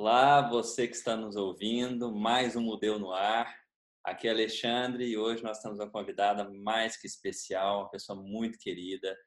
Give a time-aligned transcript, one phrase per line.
[0.00, 3.52] Olá, você que está nos ouvindo, mais um Mudeu no Ar.
[4.04, 8.60] Aqui é Alexandre e hoje nós temos uma convidada mais que especial, uma pessoa muito
[8.60, 9.18] querida.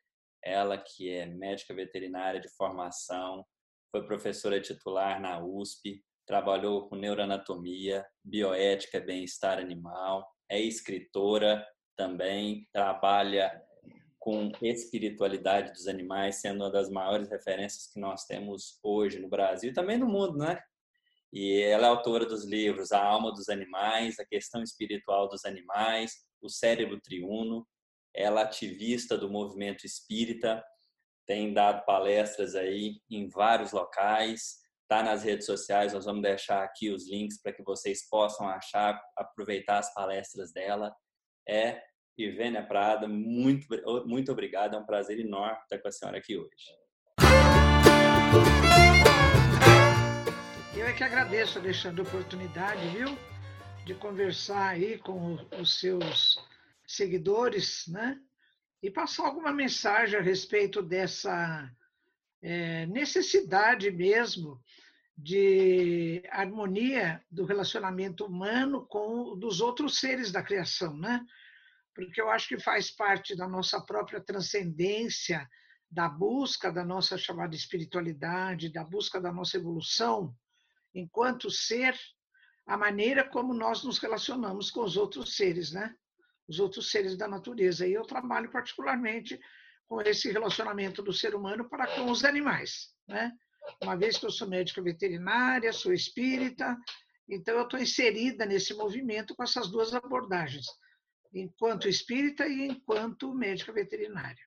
[0.42, 3.46] Ela que é médica veterinária de formação,
[3.92, 11.68] foi professora titular na USP, trabalhou com neuroanatomia, bioética bem-estar animal, é escritora
[11.98, 13.62] também, trabalha
[14.22, 19.72] com espiritualidade dos animais, sendo uma das maiores referências que nós temos hoje no Brasil
[19.72, 20.62] e também no mundo, né?
[21.34, 26.14] E ela é autora dos livros A Alma dos Animais, A Questão Espiritual dos Animais,
[26.40, 27.68] O Cérebro Triuno.
[28.14, 30.64] Ela é ativista do movimento espírita,
[31.26, 36.92] tem dado palestras aí em vários locais, está nas redes sociais, nós vamos deixar aqui
[36.92, 40.94] os links para que vocês possam achar, aproveitar as palestras dela.
[41.48, 41.82] É
[42.18, 43.68] Ivênia Prada, muito,
[44.06, 44.76] muito obrigado.
[44.76, 46.82] É um prazer enorme estar com a senhora aqui hoje.
[50.76, 53.18] Eu é que agradeço, Alexandre, a oportunidade, viu,
[53.86, 56.38] de conversar aí com os seus
[56.86, 58.20] seguidores, né?
[58.82, 61.72] E passar alguma mensagem a respeito dessa
[62.42, 64.60] é, necessidade mesmo
[65.16, 71.24] de harmonia do relacionamento humano com dos outros seres da criação, né?
[71.94, 75.48] Porque eu acho que faz parte da nossa própria transcendência,
[75.90, 80.34] da busca da nossa chamada espiritualidade, da busca da nossa evolução
[80.94, 81.98] enquanto ser,
[82.66, 85.94] a maneira como nós nos relacionamos com os outros seres, né?
[86.48, 87.88] Os outros seres da natureza.
[87.88, 89.40] E eu trabalho particularmente
[89.88, 93.32] com esse relacionamento do ser humano para com os animais, né?
[93.82, 96.78] Uma vez que eu sou médica veterinária, sou espírita,
[97.28, 100.66] então eu estou inserida nesse movimento com essas duas abordagens
[101.34, 104.44] enquanto espírita e enquanto médica veterinária.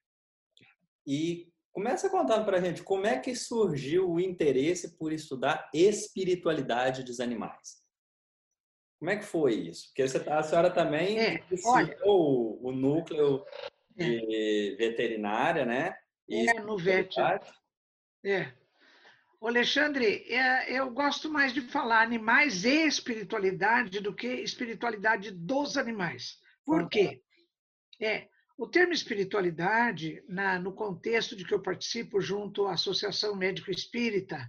[1.07, 7.03] E começa contando para a gente como é que surgiu o interesse por estudar espiritualidade
[7.03, 7.83] dos animais.
[8.99, 9.89] Como é que foi isso?
[9.89, 13.45] Porque tá, a senhora também é, olha, o, núcleo
[13.95, 14.77] de é.
[14.77, 15.95] veterinária, né?
[16.29, 17.15] E é, no VET.
[18.25, 18.53] É.
[19.39, 25.77] O Alexandre, é, eu gosto mais de falar animais e espiritualidade do que espiritualidade dos
[25.77, 26.39] animais.
[26.65, 27.23] Por quê?
[28.01, 33.71] É, o termo espiritualidade, na, no contexto de que eu participo junto à Associação Médico
[33.71, 34.49] Espírita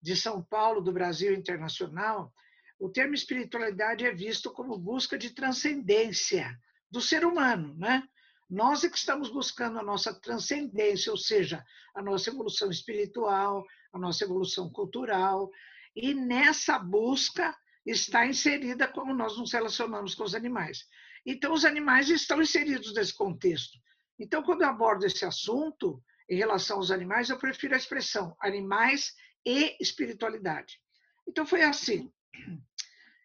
[0.00, 2.32] de São Paulo, do Brasil Internacional,
[2.78, 6.58] o termo espiritualidade é visto como busca de transcendência
[6.90, 8.02] do ser humano, né?
[8.48, 13.98] Nós é que estamos buscando a nossa transcendência, ou seja, a nossa evolução espiritual, a
[13.98, 15.50] nossa evolução cultural,
[15.94, 20.84] e nessa busca está inserida como nós nos relacionamos com os animais.
[21.24, 23.78] Então, os animais estão inseridos nesse contexto.
[24.18, 29.14] Então, quando eu abordo esse assunto em relação aos animais, eu prefiro a expressão animais
[29.44, 30.80] e espiritualidade.
[31.26, 32.12] Então, foi assim.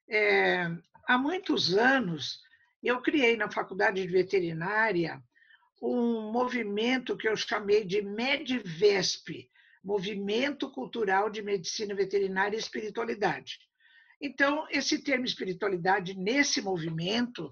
[0.10, 0.70] É,
[1.08, 2.42] há muitos anos,
[2.84, 5.22] eu criei na faculdade de veterinária
[5.82, 9.50] um movimento que eu chamei de MEDVESP,
[9.84, 13.60] Movimento Cultural de Medicina Veterinária e Espiritualidade.
[14.22, 17.52] Então, esse termo espiritualidade, nesse movimento,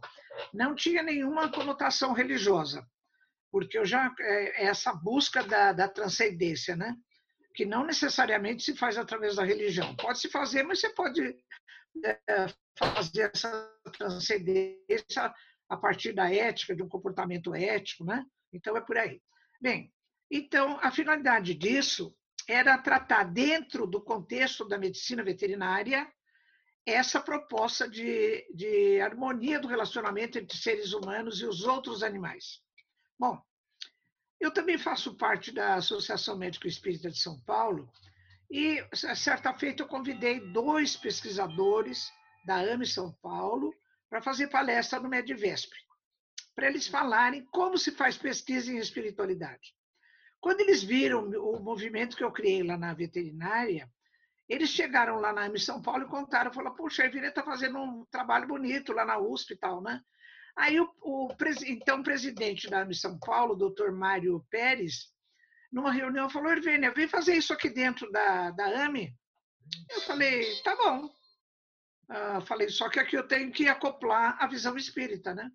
[0.53, 2.85] não tinha nenhuma conotação religiosa,
[3.51, 6.95] porque eu já é, é essa busca da, da transcendência, né?
[7.53, 9.95] que não necessariamente se faz através da religião.
[9.95, 11.21] Pode se fazer, mas você pode
[12.03, 12.47] é,
[12.77, 15.33] fazer essa transcendência
[15.69, 18.25] a partir da ética, de um comportamento ético, né?
[18.51, 19.21] Então é por aí.
[19.61, 19.93] Bem,
[20.29, 22.15] então a finalidade disso
[22.47, 26.11] era tratar dentro do contexto da medicina veterinária
[26.85, 32.61] essa proposta de, de harmonia do relacionamento entre seres humanos e os outros animais.
[33.17, 33.41] Bom,
[34.39, 37.89] eu também faço parte da Associação Médico Espírita de São Paulo
[38.51, 42.11] e, certa feita, eu convidei dois pesquisadores
[42.45, 43.73] da AME São Paulo
[44.09, 45.71] para fazer palestra no Medivesp,
[46.53, 49.73] para eles falarem como se faz pesquisa em espiritualidade.
[50.41, 53.89] Quando eles viram o movimento que eu criei lá na veterinária,
[54.47, 58.05] eles chegaram lá na São Paulo e contaram, falaram, poxa, a Evira está fazendo um
[58.05, 60.01] trabalho bonito lá na USP e tal, né?
[60.55, 61.29] Aí o, o
[61.65, 65.11] então presidente da AMI São Paulo, doutor Mário Pérez,
[65.71, 69.15] numa reunião falou, Ervênia, vem fazer isso aqui dentro da, da AMI.
[69.89, 71.05] Eu falei, tá bom.
[72.09, 75.49] Uh, falei, só que aqui eu tenho que acoplar a visão espírita, né?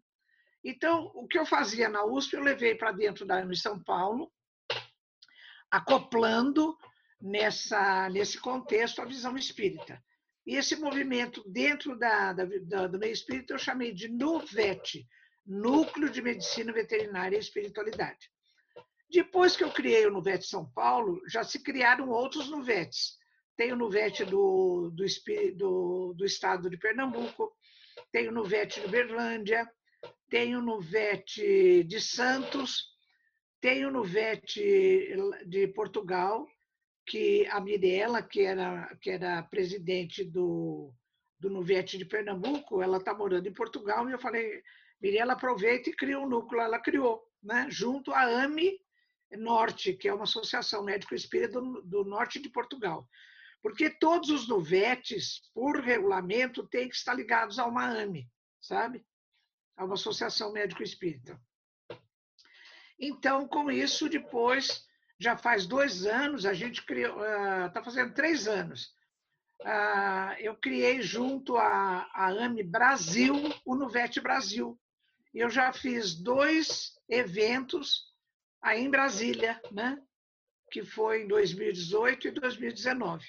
[0.65, 4.33] Então, o que eu fazia na USP, eu levei para dentro da AMI São Paulo,
[5.71, 6.77] acoplando
[7.21, 10.03] nessa, nesse contexto a visão espírita.
[10.47, 15.07] E esse movimento dentro da, da, do meio espírita eu chamei de NUVET,
[15.47, 18.31] Núcleo de Medicina Veterinária e Espiritualidade.
[19.11, 23.19] Depois que eu criei o NUVET São Paulo, já se criaram outros NUVETs,
[23.59, 25.05] tenho no VET do, do,
[25.57, 27.53] do, do estado de Pernambuco,
[28.13, 29.69] tenho no VET de Berlândia,
[30.31, 32.85] tenho no VET de Santos,
[33.61, 34.61] tenho no VET
[35.45, 36.47] de Portugal,
[37.09, 40.93] que a Mirella, que era, que era presidente do,
[41.41, 44.63] do Nuvete de Pernambuco, ela está morando em Portugal, e eu falei,
[45.01, 46.61] Mirella, aproveita e cria um núcleo.
[46.61, 47.67] Ela criou, né?
[47.71, 48.79] junto à AME
[49.33, 53.09] Norte, que é uma associação médico-espírita do, do norte de Portugal.
[53.63, 58.31] Porque todos os nuvetes, por regulamento, têm que estar ligados a uma AME,
[58.61, 59.05] sabe?
[59.77, 61.41] A uma associação médico-espírita.
[62.99, 64.88] Então, com isso, depois,
[65.19, 67.17] já faz dois anos, a gente criou,
[67.67, 68.95] está ah, fazendo três anos,
[69.65, 73.35] ah, eu criei junto à, à AME Brasil
[73.65, 74.79] o Nuvete Brasil.
[75.35, 78.13] E eu já fiz dois eventos
[78.63, 80.01] aí em Brasília, né?
[80.71, 83.25] que foi em 2018 e 2019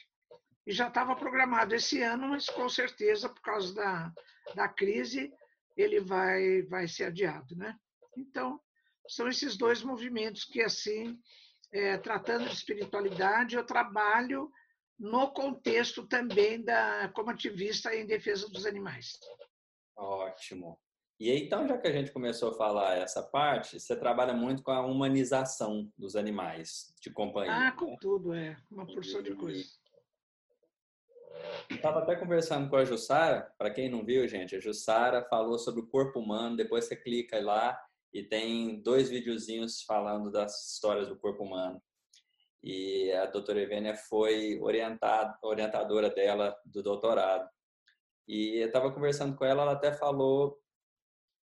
[0.70, 4.14] e já estava programado esse ano, mas com certeza, por causa da,
[4.54, 5.34] da crise,
[5.76, 7.56] ele vai, vai ser adiado.
[7.56, 7.76] Né?
[8.16, 8.62] Então,
[9.08, 11.20] são esses dois movimentos que, assim,
[11.72, 14.52] é, tratando de espiritualidade, eu trabalho
[14.98, 19.18] no contexto também da como ativista em defesa dos animais.
[19.96, 20.80] Ótimo.
[21.20, 24.64] E aí, então, já que a gente começou a falar essa parte, você trabalha muito
[24.64, 27.68] com a humanização dos animais de companhia.
[27.68, 27.98] Ah, com né?
[28.00, 28.56] tudo, é.
[28.72, 29.78] Uma porção de coisas.
[31.70, 35.82] Estava até conversando com a Jussara, para quem não viu, gente, a Jussara falou sobre
[35.82, 37.80] o corpo humano, depois você clica lá
[38.14, 41.82] e tem dois videozinhos falando das histórias do corpo humano.
[42.64, 47.48] E a doutora Evênia foi orientada, orientadora dela do doutorado.
[48.28, 50.58] E eu estava conversando com ela, ela até falou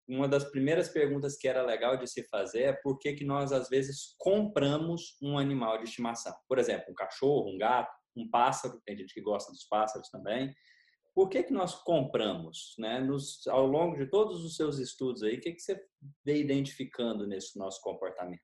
[0.07, 3.51] uma das primeiras perguntas que era legal de se fazer é por que, que nós,
[3.51, 6.35] às vezes, compramos um animal de estimação.
[6.47, 10.53] Por exemplo, um cachorro, um gato um pássaro, tem gente que gosta dos pássaros também.
[11.15, 12.75] Por que, que nós compramos?
[12.77, 12.99] Né?
[12.99, 15.81] Nos, ao longo de todos os seus estudos aí, o que, que você
[16.25, 18.43] vem identificando nesse nosso comportamento?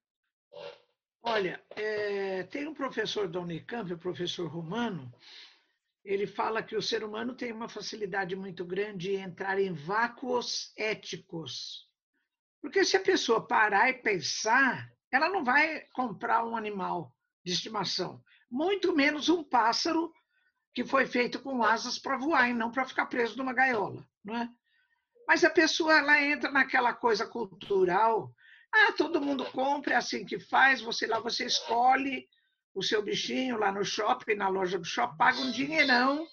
[1.22, 5.12] Olha, é, tem um professor da Unicamp, o professor Romano,
[6.04, 10.72] ele fala que o ser humano tem uma facilidade muito grande em entrar em vácuos
[10.78, 11.90] éticos.
[12.62, 17.14] Porque se a pessoa parar e pensar, ela não vai comprar um animal
[17.46, 20.12] de estimação muito menos um pássaro
[20.74, 24.36] que foi feito com asas para voar e não para ficar preso numa gaiola, não
[24.36, 24.50] é?
[25.28, 28.34] Mas a pessoa ela entra naquela coisa cultural.
[28.74, 30.82] Ah, todo mundo compra, é assim que faz.
[30.82, 32.28] Você lá você escolhe
[32.74, 36.26] o seu bichinho lá no shopping, na loja do shopping, paga um dinheirão,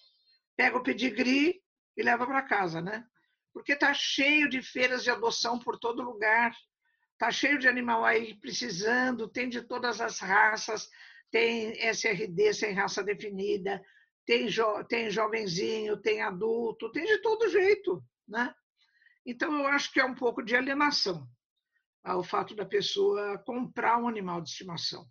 [0.56, 1.60] pega o pedigree
[1.96, 3.04] e leva para casa, né?
[3.52, 6.54] Porque tá cheio de feiras de adoção por todo lugar.
[7.18, 10.88] Tá cheio de animal aí precisando, tem de todas as raças,
[11.30, 13.82] tem SRD sem raça definida,
[14.28, 18.54] tem, jo tem jovenzinho, tem adulto, tem de todo jeito, né?
[19.24, 21.26] Então, eu acho que é um pouco de alienação
[22.04, 25.06] o fato da pessoa comprar um animal de estimação.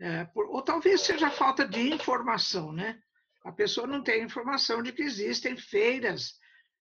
[0.00, 2.98] É, por, ou talvez seja falta de informação, né?
[3.44, 6.38] A pessoa não tem informação de que existem feiras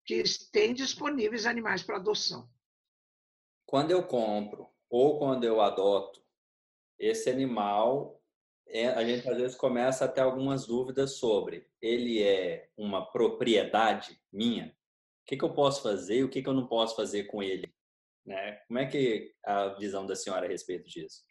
[0.06, 2.50] que têm disponíveis animais para adoção.
[3.66, 6.22] Quando eu compro ou quando eu adoto,
[6.98, 8.19] esse animal
[8.96, 14.68] a gente às vezes começa a ter algumas dúvidas sobre ele é uma propriedade minha?
[15.24, 17.42] O que, que eu posso fazer e o que, que eu não posso fazer com
[17.42, 17.74] ele?
[18.26, 18.54] Né?
[18.68, 21.24] Como é que a visão da senhora a respeito disso?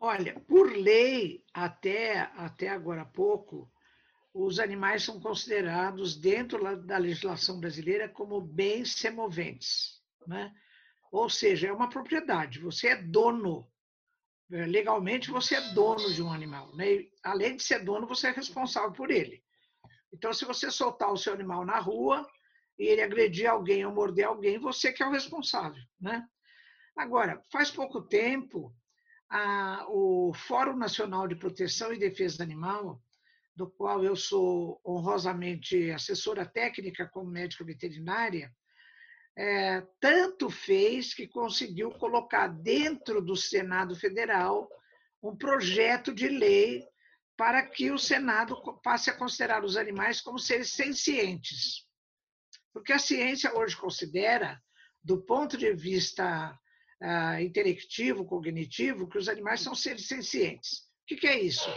[0.00, 3.70] Olha, por lei, até, até agora há pouco,
[4.34, 10.02] os animais são considerados, dentro da legislação brasileira, como bens semoventes.
[10.26, 10.52] Né?
[11.10, 13.71] Ou seja, é uma propriedade, você é dono é,
[14.52, 17.06] legalmente você é dono de um animal, né?
[17.24, 19.42] Além de ser dono, você é responsável por ele.
[20.12, 22.26] Então, se você soltar o seu animal na rua
[22.78, 26.26] e ele agredir alguém ou morder alguém, você que é o responsável, né?
[26.94, 28.74] Agora, faz pouco tempo,
[29.30, 33.00] a, o Fórum Nacional de Proteção e Defesa Animal,
[33.56, 38.52] do qual eu sou honrosamente assessora técnica como médica veterinária,
[39.36, 44.68] é, tanto fez que conseguiu colocar dentro do Senado Federal
[45.22, 46.84] um projeto de lei
[47.36, 51.86] para que o Senado passe a considerar os animais como seres sencientes.
[52.72, 54.60] Porque a ciência hoje considera,
[55.02, 56.58] do ponto de vista
[57.02, 60.80] uh, intelectivo, cognitivo, que os animais são seres sencientes.
[61.02, 61.68] O que, que é isso?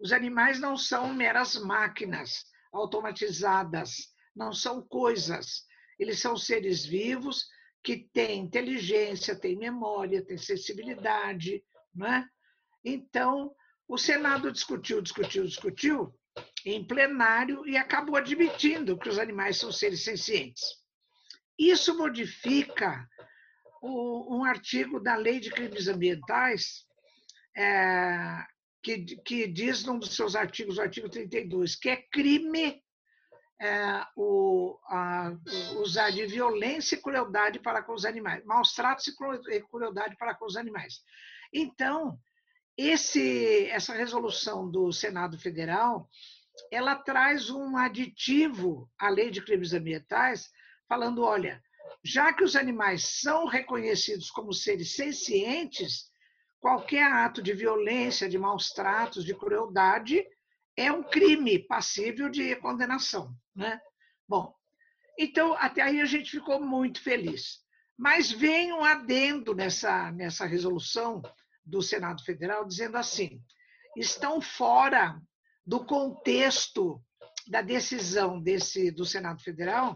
[0.00, 5.64] Os animais não são meras máquinas automatizadas, não são coisas,
[5.98, 7.46] eles são seres vivos
[7.82, 12.28] que têm inteligência, têm memória, têm sensibilidade, não é?
[12.84, 13.54] Então,
[13.88, 16.14] o Senado discutiu, discutiu, discutiu
[16.64, 20.62] em plenário e acabou admitindo que os animais são seres sencientes.
[21.58, 23.06] Isso modifica
[23.82, 26.86] o, um artigo da Lei de Crimes Ambientais,
[27.56, 28.44] é,
[28.82, 32.82] que, que diz num dos seus artigos, o artigo 32, que é crime
[33.62, 35.32] é, o, a,
[35.76, 40.46] usar de violência e crueldade para com os animais, maus tratos e crueldade para com
[40.46, 41.00] os animais.
[41.52, 42.18] Então,
[42.76, 46.08] esse, essa resolução do Senado Federal,
[46.72, 50.50] ela traz um aditivo à lei de crimes ambientais,
[50.88, 51.62] falando, olha,
[52.02, 56.10] já que os animais são reconhecidos como seres sencientes,
[56.58, 60.26] qualquer ato de violência, de maus tratos, de crueldade
[60.76, 63.80] é um crime passível de condenação, né?
[64.28, 64.54] Bom,
[65.18, 67.60] então até aí a gente ficou muito feliz.
[67.96, 71.22] Mas vem um adendo nessa nessa resolução
[71.64, 73.42] do Senado Federal dizendo assim:
[73.96, 75.20] estão fora
[75.64, 77.02] do contexto
[77.46, 79.94] da decisão desse do Senado Federal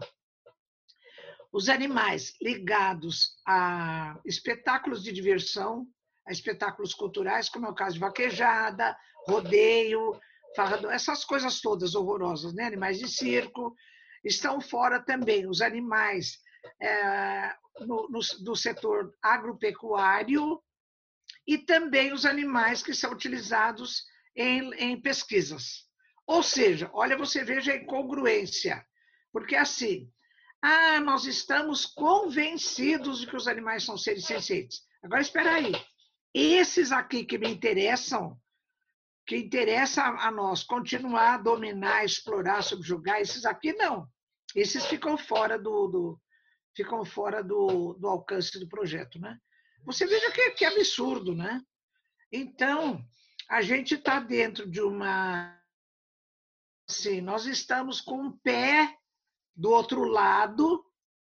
[1.51, 5.87] os animais ligados a espetáculos de diversão,
[6.27, 10.19] a espetáculos culturais, como é o caso de vaquejada, rodeio,
[10.57, 12.65] farrador, essas coisas todas horrorosas, né?
[12.65, 13.75] Animais de circo,
[14.23, 16.39] estão fora também os animais
[16.81, 20.59] é, no, no, do setor agropecuário
[21.45, 24.03] e também os animais que são utilizados
[24.35, 25.85] em, em pesquisas.
[26.25, 28.83] Ou seja, olha, você veja a incongruência,
[29.31, 30.11] porque assim,
[30.59, 34.81] ah, nós estamos convencidos de que os animais são seres sencientes.
[35.03, 35.71] Agora, espera aí.
[36.33, 38.37] Esses aqui que me interessam,
[39.27, 44.07] que interessa a nós continuar a dominar, explorar, subjugar, esses aqui não.
[44.55, 46.21] Esses ficam fora do, do
[46.73, 49.37] ficam fora do, do alcance do projeto, né?
[49.83, 51.61] Você veja que, que absurdo, né?
[52.31, 53.03] Então,
[53.49, 55.53] a gente está dentro de uma.
[56.89, 58.95] Assim, nós estamos com um pé
[59.53, 60.85] do outro lado,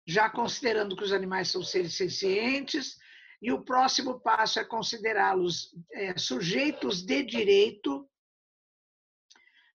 [0.07, 2.95] já considerando que os animais são seres sencientes,
[3.41, 8.09] e o próximo passo é considerá-los é, sujeitos de direito,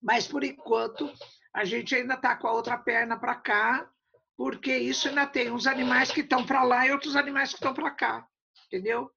[0.02, 1.11] mas por enquanto
[1.52, 3.90] a gente ainda está com a outra perna para cá,
[4.37, 7.73] porque isso ainda tem uns animais que estão para lá e outros animais que estão
[7.73, 8.28] para cá
[8.75, 9.11] entendeu?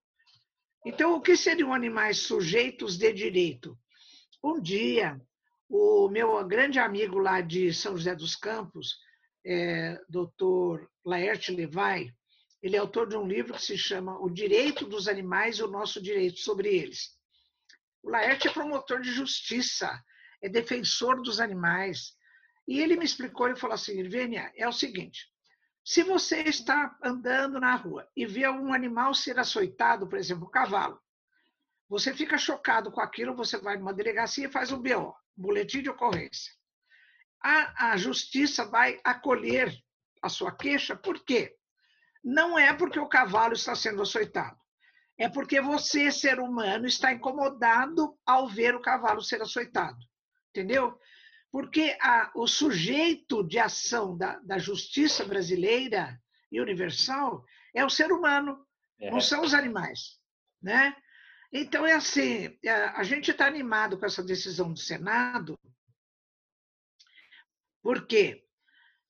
[0.86, 3.78] Então, o que seriam animais sujeitos de direito?
[4.44, 5.20] Um dia,
[5.68, 8.96] o meu grande amigo lá de São José dos Campos,
[9.46, 12.14] é, doutor Laerte Levay,
[12.62, 15.68] ele é autor de um livro que se chama O Direito dos Animais e o
[15.68, 17.16] Nosso Direito sobre Eles.
[18.02, 20.04] O Laerte é promotor de justiça,
[20.42, 22.16] é defensor dos animais.
[22.68, 25.28] E ele me explicou, ele falou assim, Irvênia, é o seguinte,
[25.84, 30.52] se você está andando na rua e vê um animal ser açoitado, por exemplo, um
[30.52, 31.02] cavalo,
[31.88, 35.90] você fica chocado com aquilo, você vai numa delegacia e faz um BO, boletim de
[35.90, 36.52] ocorrência.
[37.42, 39.74] A, a justiça vai acolher
[40.22, 41.56] a sua queixa, por quê?
[42.30, 44.60] Não é porque o cavalo está sendo açoitado,
[45.18, 49.98] é porque você, ser humano, está incomodado ao ver o cavalo ser açoitado.
[50.50, 51.00] Entendeu?
[51.50, 58.12] Porque a, o sujeito de ação da, da justiça brasileira e universal é o ser
[58.12, 58.62] humano,
[59.00, 59.10] é.
[59.10, 60.20] não são os animais.
[60.62, 60.94] Né?
[61.50, 65.58] Então, é assim: é, a gente está animado com essa decisão do Senado,
[67.82, 68.46] porque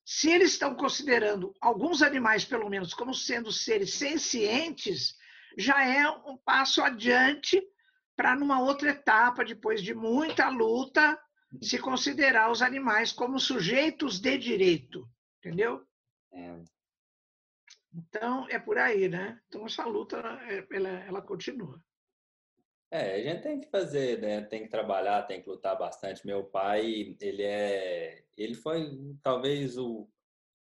[0.09, 5.17] se eles estão considerando alguns animais, pelo menos, como sendo seres sencientes,
[5.57, 7.61] já é um passo adiante
[8.15, 11.21] para, numa outra etapa, depois de muita luta,
[11.61, 15.05] se considerar os animais como sujeitos de direito,
[15.39, 15.85] entendeu?
[16.31, 16.55] É.
[17.93, 19.37] Então, é por aí, né?
[19.49, 20.19] Então, essa luta,
[20.71, 21.83] ela, ela continua.
[22.89, 24.39] É, a gente tem que fazer, né?
[24.43, 26.25] Tem que trabalhar, tem que lutar bastante.
[26.25, 28.91] Meu pai, ele é, ele foi
[29.23, 30.07] talvez o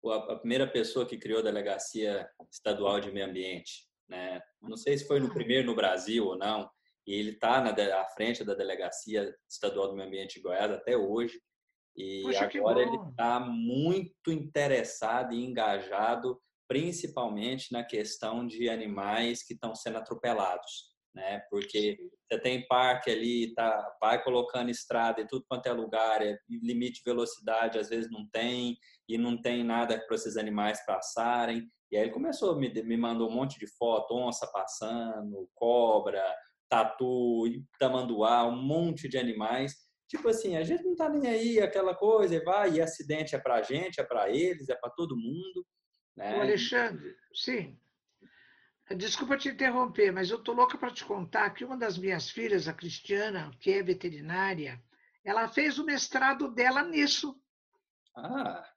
[0.03, 4.41] a primeira pessoa que criou a delegacia estadual de meio ambiente, né?
[4.59, 5.33] Não sei se foi no ah.
[5.33, 6.67] primeiro no Brasil ou não,
[7.05, 11.41] e ele está à frente da Delegacia Estadual do Meio Ambiente de Goiás até hoje.
[11.95, 19.53] E Poxa, agora ele está muito interessado e engajado, principalmente na questão de animais que
[19.53, 20.90] estão sendo atropelados.
[21.13, 21.41] Né?
[21.49, 21.97] Porque
[22.29, 26.99] você tem parque ali, tá, vai colocando estrada e tudo quanto é lugar, é, limite
[26.99, 28.77] de velocidade às vezes não tem,
[29.09, 31.69] e não tem nada para esses animais passarem.
[31.91, 36.23] E aí ele começou, me, me mandou um monte de foto, onça passando, cobra,
[36.69, 37.43] tatu,
[37.77, 39.75] tamanduá, um monte de animais.
[40.07, 43.61] Tipo assim, a gente não tá nem aí, aquela coisa, vai, e acidente é pra
[43.61, 45.65] gente, é para eles, é para todo mundo.
[46.15, 46.37] Né?
[46.37, 47.77] O Alexandre, sim.
[48.95, 52.67] Desculpa te interromper, mas eu tô louca para te contar que uma das minhas filhas,
[52.67, 54.81] a Cristiana, que é veterinária,
[55.23, 57.39] ela fez o mestrado dela nisso.
[58.15, 58.67] Ah.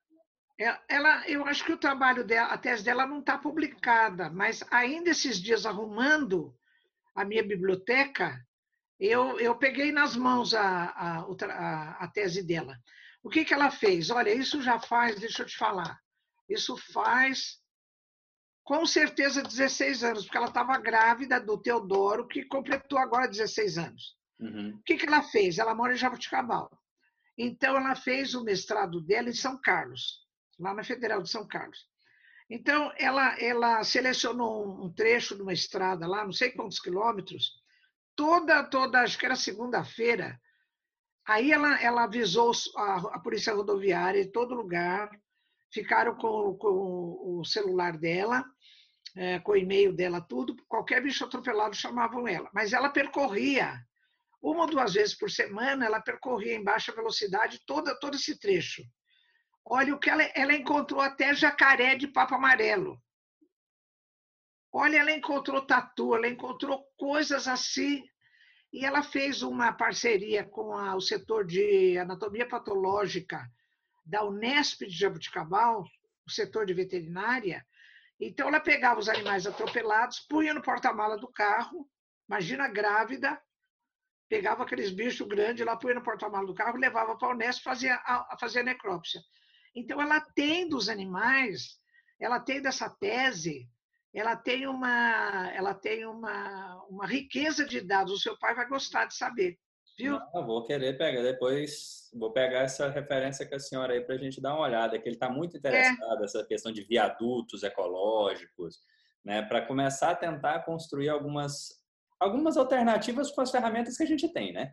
[0.61, 4.63] É, ela, eu acho que o trabalho dela, a tese dela não está publicada, mas
[4.71, 6.57] ainda esses dias arrumando
[7.15, 8.41] a minha biblioteca,
[9.01, 12.79] eu, eu peguei nas mãos a, a, a, a tese dela.
[13.23, 14.11] O que, que ela fez?
[14.11, 15.99] Olha, isso já faz, deixa eu te falar,
[16.49, 17.59] isso faz
[18.65, 24.17] com certeza 16 anos, porque ela estava grávida do Teodoro, que completou agora 16 anos.
[24.41, 24.71] Uhum.
[24.77, 25.59] O que, que ela fez?
[25.59, 26.71] Ela mora em Jabuticabal.
[27.37, 30.25] Então, ela fez o mestrado dela em São Carlos
[30.59, 31.79] lá na Federal de São Carlos.
[32.49, 37.53] Então, ela, ela selecionou um trecho de uma estrada lá, não sei quantos quilômetros,
[38.15, 40.39] toda, toda, acho que era segunda-feira.
[41.27, 45.11] Aí ela, ela avisou a, a Polícia Rodoviária em todo lugar,
[45.73, 48.45] ficaram com, com o celular dela,
[49.17, 50.57] é, com o e-mail dela, tudo.
[50.69, 52.51] Qualquer bicho atropelado chamavam ela.
[52.53, 53.81] Mas ela percorria,
[54.43, 58.83] uma ou duas vezes por semana, ela percorria em baixa velocidade toda, todo esse trecho.
[59.65, 63.01] Olha o que ela, ela encontrou até jacaré de papo amarelo.
[64.71, 68.03] Olha, ela encontrou tatu, ela encontrou coisas assim.
[68.73, 73.49] E ela fez uma parceria com a, o setor de anatomia patológica
[74.05, 75.85] da Unesp de Jabuticabal,
[76.27, 77.65] o setor de veterinária.
[78.21, 81.89] Então, ela pegava os animais atropelados, punha no porta-mala do carro,
[82.29, 83.41] imagina grávida,
[84.29, 87.97] pegava aqueles bichos grandes lá, punha no porta-mala do carro, levava para a Unesp fazia
[87.97, 89.21] a, fazia a necrópsia.
[89.75, 91.79] Então, ela tem dos animais,
[92.21, 93.69] ela tem dessa tese,
[94.15, 98.13] ela tem uma, ela tem uma, uma riqueza de dados.
[98.13, 99.59] O seu pai vai gostar de saber,
[99.99, 100.19] viu?
[100.33, 104.19] Não, vou querer pegar depois, vou pegar essa referência com a senhora aí para a
[104.19, 106.45] gente dar uma olhada, que ele está muito interessado nessa é.
[106.45, 108.81] questão de viadutos ecológicos,
[109.25, 109.43] né?
[109.43, 111.83] Para começar a tentar construir algumas
[112.19, 114.73] algumas alternativas com as ferramentas que a gente tem, né?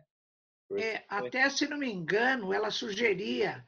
[0.78, 3.62] É, até se não me engano, ela sugeria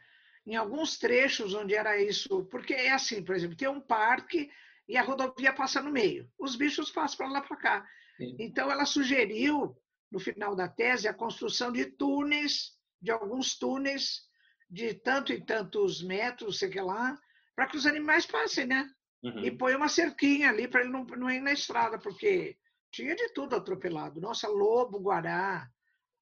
[0.47, 4.51] em alguns trechos onde era isso, porque é assim, por exemplo, tem um parque
[4.89, 6.31] e a rodovia passa no meio.
[6.39, 7.87] Os bichos passam para lá para cá.
[8.17, 8.37] Sim.
[8.39, 9.77] Então, ela sugeriu,
[10.15, 14.23] no final da tese, a construção de túneis, de alguns túneis,
[14.71, 17.19] de tanto e tantos metros, sei que lá,
[17.57, 18.89] para que os animais passem, né?
[19.25, 19.45] Uhum.
[19.45, 22.57] E põe uma cerquinha ali para ele não, não ir na estrada, porque
[22.93, 24.21] tinha de tudo atropelado.
[24.21, 25.69] Nossa, lobo, guará,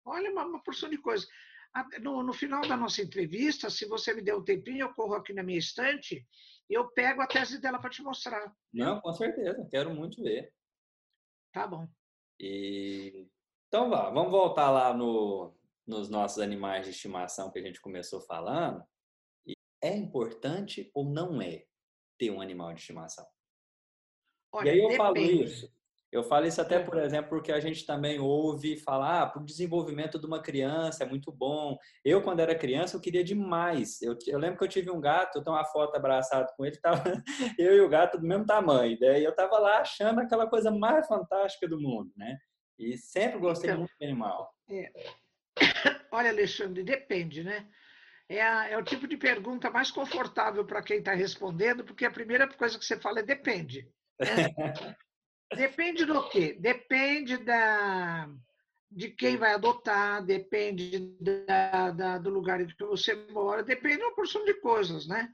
[0.06, 1.28] olha uma, uma porção de coisas.
[2.00, 5.34] No, no, final da nossa entrevista, se você me der um tempinho, eu corro aqui
[5.34, 6.26] na minha estante
[6.68, 8.50] e eu pego a tese dela para te mostrar.
[8.72, 10.50] Não, com certeza, quero muito ver.
[11.52, 11.86] Tá bom.
[12.40, 13.28] E...
[13.72, 15.56] Então vá, vamos voltar lá no,
[15.86, 18.84] nos nossos animais de estimação que a gente começou falando.
[19.82, 21.64] É importante ou não é
[22.18, 23.26] ter um animal de estimação?
[24.52, 24.98] Olha, e aí eu depende.
[24.98, 25.72] falo isso
[26.12, 29.46] eu falo isso até, por exemplo, porque a gente também ouve falar, ah, para o
[29.46, 31.78] desenvolvimento de uma criança é muito bom.
[32.04, 34.02] Eu, quando era criança, eu queria demais.
[34.02, 36.76] Eu, eu lembro que eu tive um gato, eu tenho uma foto abraçado com ele,
[36.82, 37.02] tava
[37.58, 38.98] eu e o gato do mesmo tamanho.
[39.00, 42.36] Daí eu estava lá achando aquela coisa mais fantástica do mundo, né?
[42.78, 44.54] E sempre gostei então, muito de animal.
[44.68, 44.92] É.
[46.10, 47.68] Olha, Alexandre, depende, né?
[48.28, 52.10] É, a, é o tipo de pergunta mais confortável para quem está respondendo, porque a
[52.10, 53.88] primeira coisa que você fala é depende.
[54.18, 54.26] Né?
[55.54, 56.56] Depende do quê?
[56.58, 58.26] Depende da,
[58.90, 64.02] de quem vai adotar, depende da, da, do lugar em que você mora, depende de
[64.02, 65.30] uma porção de coisas, né?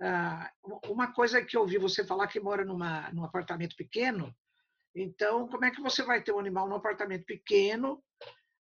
[0.00, 0.50] Ah,
[0.86, 4.34] uma coisa que eu ouvi você falar que mora numa, num apartamento pequeno,
[4.94, 8.02] então como é que você vai ter um animal num apartamento pequeno?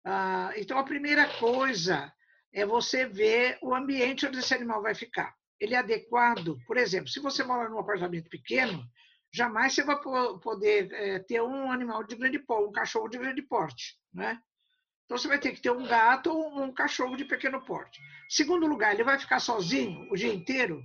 [0.04, 2.12] Ah, então a primeira coisa
[2.52, 5.34] é você ver o ambiente onde esse animal vai ficar.
[5.60, 8.84] Ele é adequado, por exemplo, se você mora num apartamento pequeno,
[9.32, 13.42] jamais você vai poder é, ter um animal de grande porte, um cachorro de grande
[13.42, 14.40] porte, né?
[15.04, 17.98] Então você vai ter que ter um gato ou um cachorro de pequeno porte.
[18.28, 20.82] Segundo lugar, ele vai ficar sozinho o dia inteiro,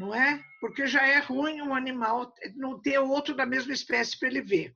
[0.00, 0.42] não é?
[0.60, 4.74] Porque já é ruim um animal não ter outro da mesma espécie para ele ver.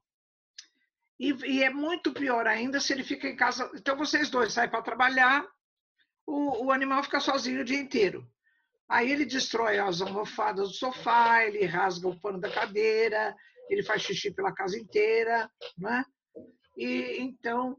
[1.19, 3.71] E, e, é muito pior ainda se ele fica em casa.
[3.75, 5.43] Então vocês dois saem para trabalhar,
[6.27, 8.29] o, o animal fica sozinho o dia inteiro.
[8.87, 13.35] Aí ele destrói as almofadas do sofá, ele rasga o pano da cadeira,
[13.71, 16.05] ele faz xixi pela casa inteira, né?
[16.77, 17.79] E então,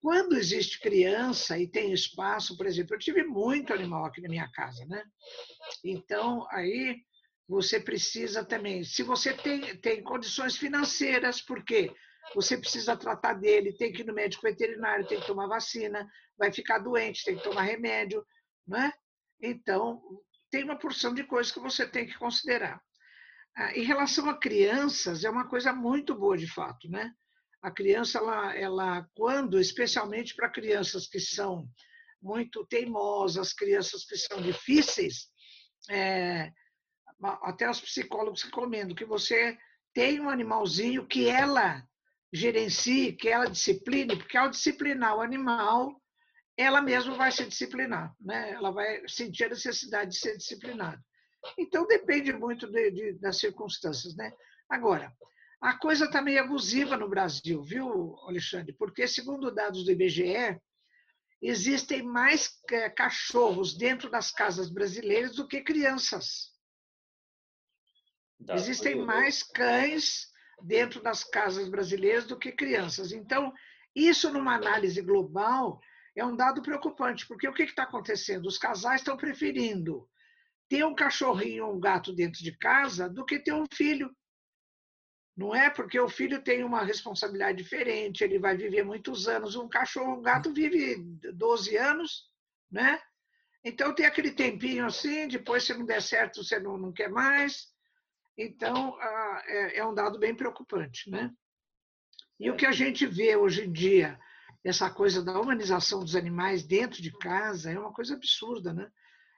[0.00, 4.50] quando existe criança e tem espaço, por exemplo, eu tive muito animal aqui na minha
[4.50, 5.04] casa, né?
[5.84, 6.96] Então, aí
[7.48, 11.92] você precisa também, se você tem, tem condições financeiras, porque
[12.34, 16.52] você precisa tratar dele, tem que ir no médico veterinário, tem que tomar vacina, vai
[16.52, 18.24] ficar doente, tem que tomar remédio,
[18.66, 18.92] né?
[19.42, 20.00] Então,
[20.50, 22.80] tem uma porção de coisas que você tem que considerar.
[23.56, 27.12] Ah, em relação a crianças, é uma coisa muito boa de fato, né?
[27.62, 31.68] A criança, ela, ela quando, especialmente para crianças que são
[32.22, 35.28] muito teimosas, crianças que são difíceis,
[35.88, 36.52] é,
[37.42, 39.58] até os psicólogos recomendam que você
[39.92, 41.82] tenha um animalzinho que ela
[42.32, 46.00] gerencie, que ela discipline, porque ao disciplinar o animal,
[46.56, 48.52] ela mesma vai se disciplinar, né?
[48.52, 51.02] ela vai sentir a necessidade de ser disciplinada.
[51.58, 54.14] Então, depende muito de, de, das circunstâncias.
[54.14, 54.30] Né?
[54.68, 55.10] Agora,
[55.60, 58.72] a coisa está meio abusiva no Brasil, viu, Alexandre?
[58.72, 60.58] Porque, segundo dados do IBGE,
[61.42, 66.50] existem mais é, cachorros dentro das casas brasileiras do que crianças.
[68.54, 70.28] Existem mais cães
[70.62, 73.12] dentro das casas brasileiras do que crianças.
[73.12, 73.52] Então,
[73.94, 75.80] isso numa análise global
[76.16, 78.46] é um dado preocupante, porque o que está acontecendo?
[78.46, 80.08] Os casais estão preferindo
[80.68, 84.14] ter um cachorrinho ou um gato dentro de casa do que ter um filho.
[85.40, 89.56] Não é porque o filho tem uma responsabilidade diferente, ele vai viver muitos anos.
[89.56, 90.96] Um cachorro, um gato vive
[91.32, 92.28] 12 anos,
[92.70, 93.00] né?
[93.64, 97.68] Então tem aquele tempinho assim, depois se não der certo, você não, não quer mais.
[98.36, 101.32] Então é, é um dado bem preocupante, né?
[102.38, 104.20] E o que a gente vê hoje em dia
[104.62, 108.92] essa coisa da humanização dos animais dentro de casa é uma coisa absurda, né?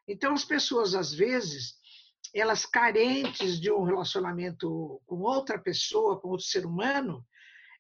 [0.08, 1.76] Então as pessoas às vezes
[2.34, 7.24] elas carentes de um relacionamento com outra pessoa, com outro ser humano,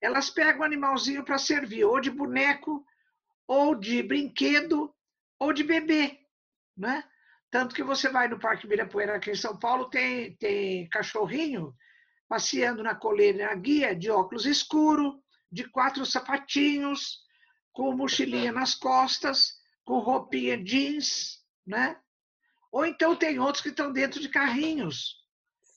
[0.00, 2.84] elas pegam o animalzinho para servir ou de boneco,
[3.46, 4.94] ou de brinquedo,
[5.38, 6.18] ou de bebê,
[6.76, 7.04] né?
[7.50, 11.74] Tanto que você vai no Parque Ibirapuera aqui em São Paulo, tem, tem cachorrinho
[12.28, 17.18] passeando na coleira na guia de óculos escuro, de quatro sapatinhos,
[17.72, 19.52] com mochilinha nas costas,
[19.84, 22.00] com roupinha jeans, né?
[22.72, 25.22] Ou então tem outros que estão dentro de carrinhos.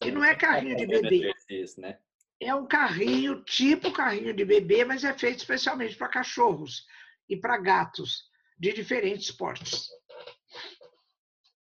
[0.03, 1.33] E não é carrinho de bebê.
[1.77, 1.99] Né?
[2.39, 6.85] É um carrinho, tipo carrinho de bebê, mas é feito especialmente para cachorros
[7.29, 9.89] e para gatos de diferentes portes.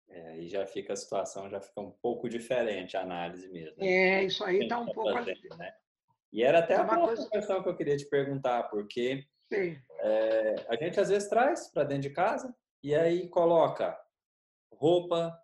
[0.09, 3.77] É, aí já fica a situação, já fica um pouco diferente a análise mesmo.
[3.79, 3.87] Né?
[3.87, 5.13] É, isso aí está um tá pouco.
[5.13, 5.75] Fazendo, né?
[6.33, 7.31] E era até é a próxima coisa...
[7.31, 12.03] questão que eu queria te perguntar, porque é, a gente às vezes traz para dentro
[12.03, 13.99] de casa e aí coloca
[14.79, 15.37] roupa,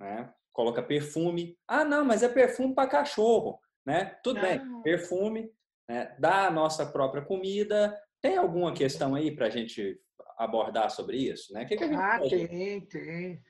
[0.00, 0.32] né?
[0.52, 1.58] coloca perfume.
[1.66, 3.60] Ah, não, mas é perfume para cachorro.
[3.84, 4.16] Né?
[4.22, 5.50] Tudo bem, perfume,
[5.88, 6.14] né?
[6.18, 7.94] dá a nossa própria comida.
[8.22, 10.00] Tem alguma questão aí para a gente
[10.38, 11.52] abordar sobre isso?
[11.52, 11.64] Né?
[11.64, 13.42] Que que ah, tem, tem.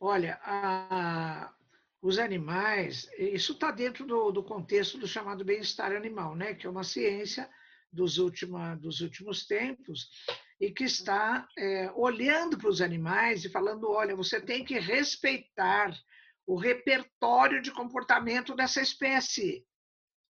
[0.00, 1.52] Olha, a,
[2.02, 6.54] os animais, isso está dentro do, do, contexto do chamado bem-estar animal, né?
[6.54, 7.48] que é uma ciência
[7.92, 10.08] dos, última, dos últimos tempos,
[10.60, 15.92] e que está é, olhando para os animais e falando: olha, você tem que respeitar
[16.46, 19.66] o repertório de comportamento dessa espécie,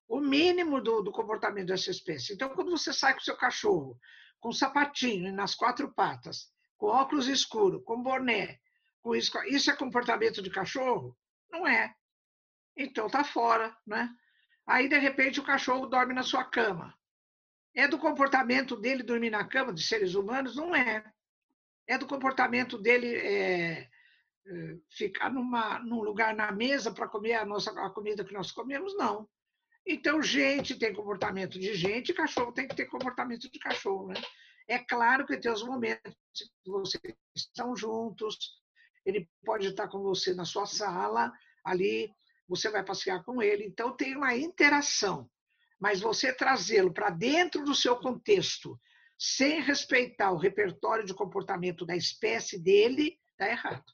[0.09, 2.33] o mínimo do, do comportamento dessa espécie.
[2.33, 3.99] Então, quando você sai com seu cachorro
[4.41, 8.61] com sapatinho nas quatro patas, com óculos escuros, com boné,
[9.03, 11.17] com isso, isso é comportamento de cachorro?
[11.51, 11.95] Não é.
[12.77, 14.09] Então tá fora, né?
[14.67, 16.95] Aí de repente o cachorro dorme na sua cama.
[17.77, 20.57] É do comportamento dele dormir na cama de seres humanos?
[20.57, 21.05] Não é.
[21.87, 23.91] É do comportamento dele é,
[24.47, 28.51] é, ficar numa, num lugar na mesa para comer a, nossa, a comida que nós
[28.51, 28.97] comemos?
[28.97, 29.29] Não.
[29.87, 34.09] Então, gente tem comportamento de gente, cachorro tem que ter comportamento de cachorro.
[34.09, 34.23] Né?
[34.67, 38.39] É claro que tem os momentos que vocês estão juntos,
[39.05, 41.31] ele pode estar com você na sua sala,
[41.63, 42.11] ali,
[42.49, 43.67] você vai passear com ele.
[43.67, 45.31] Então, tem uma interação
[45.79, 48.79] mas você trazê-lo para dentro do seu contexto,
[49.19, 53.85] sem respeitar o repertório de comportamento da espécie dele, está errado.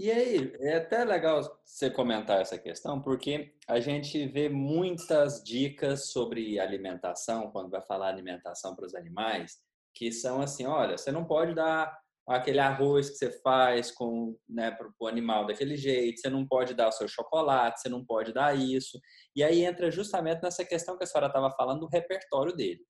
[0.00, 6.10] E aí, é até legal você comentar essa questão, porque a gente vê muitas dicas
[6.10, 9.60] sobre alimentação, quando vai falar alimentação para os animais,
[9.92, 11.98] que são assim: olha, você não pode dar
[12.32, 16.74] aquele arroz que você faz com né, para o animal daquele jeito, você não pode
[16.74, 18.98] dar o seu chocolate, você não pode dar isso.
[19.34, 22.80] E aí entra justamente nessa questão que a senhora estava falando do repertório dele.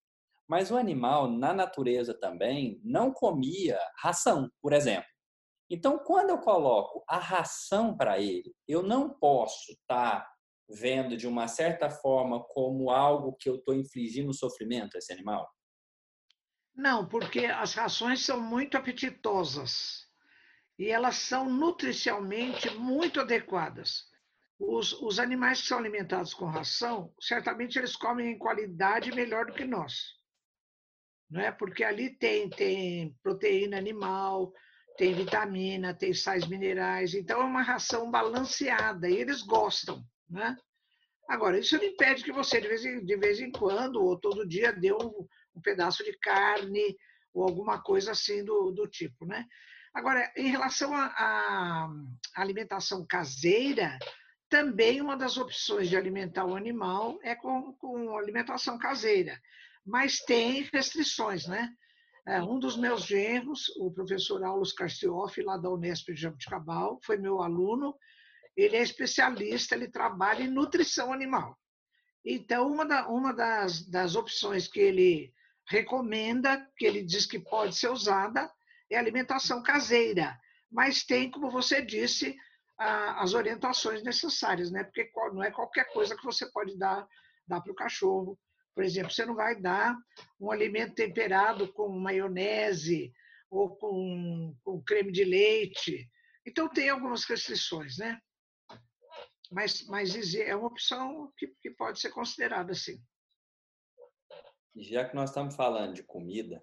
[0.49, 5.09] Mas o animal, na natureza também, não comia ração, por exemplo.
[5.71, 10.31] Então, quando eu coloco a ração para ele, eu não posso estar tá
[10.71, 15.47] vendo de uma certa forma como algo que eu estou infligindo sofrimento a esse animal.
[16.79, 20.07] Não, porque as rações são muito apetitosas
[20.79, 24.05] e elas são nutricionalmente muito adequadas.
[24.57, 29.55] Os, os, animais que são alimentados com ração, certamente eles comem em qualidade melhor do
[29.55, 30.15] que nós.
[31.29, 31.51] Não é?
[31.51, 34.53] Porque ali tem, tem proteína animal,
[34.97, 40.57] tem vitamina, tem sais minerais, então é uma ração balanceada e eles gostam, né?
[41.29, 44.49] Agora, isso não impede que você, de vez em, de vez em quando, ou todo
[44.49, 46.97] dia, dê um, um pedaço de carne
[47.35, 49.45] ou alguma coisa assim do, do tipo, né?
[49.93, 51.89] Agora, em relação à
[52.37, 53.99] alimentação caseira,
[54.49, 59.39] também uma das opções de alimentar o animal é com, com alimentação caseira,
[59.85, 61.71] mas tem restrições, né?
[62.27, 67.17] É, um dos meus genros, o professor Aulos Carcioff, lá da Unesp de Jabuticabal, foi
[67.17, 67.97] meu aluno.
[68.55, 71.59] Ele é especialista, ele trabalha em nutrição animal.
[72.23, 75.33] Então, uma, da, uma das, das opções que ele
[75.69, 78.51] recomenda, que ele diz que pode ser usada,
[78.91, 80.39] é alimentação caseira.
[80.71, 82.37] Mas tem, como você disse,
[82.79, 84.85] as orientações necessárias, né?
[84.85, 87.07] Porque não é qualquer coisa que você pode dar,
[87.47, 88.39] dar para o cachorro.
[88.75, 89.97] Por exemplo, você não vai dar
[90.41, 93.13] um alimento temperado com maionese
[93.51, 96.09] ou com, com creme de leite.
[96.47, 98.19] Então, tem algumas restrições, né?
[99.51, 103.03] Mas, mas é uma opção que, que pode ser considerada, sim.
[104.79, 106.63] Já que nós estamos falando de comida,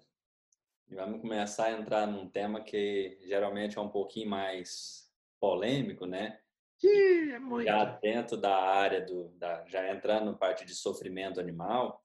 [0.88, 6.40] vamos começar a entrar num tema que geralmente é um pouquinho mais polêmico, né?
[6.78, 7.66] Sim, é muito.
[7.66, 12.02] Já dentro da área do, da, já entrando no parte de sofrimento animal.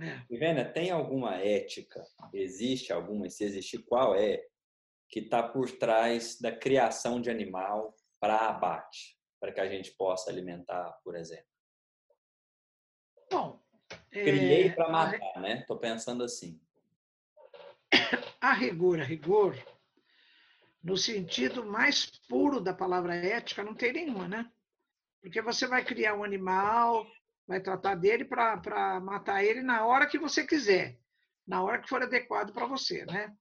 [0.00, 0.22] É.
[0.30, 2.02] Ivênia, tem alguma ética?
[2.32, 3.28] Existe alguma?
[3.28, 4.42] Se existir, qual é?
[5.10, 10.30] Que está por trás da criação de animal para abate, para que a gente possa
[10.30, 11.57] alimentar, por exemplo.
[14.24, 14.70] Criei é...
[14.70, 15.60] para matar, né?
[15.60, 16.60] Estou pensando assim.
[18.40, 19.56] A rigor, a rigor,
[20.82, 24.50] no sentido mais puro da palavra ética, não tem nenhuma, né?
[25.20, 27.06] Porque você vai criar um animal,
[27.46, 30.98] vai tratar dele para matar ele na hora que você quiser,
[31.46, 33.34] na hora que for adequado para você, né?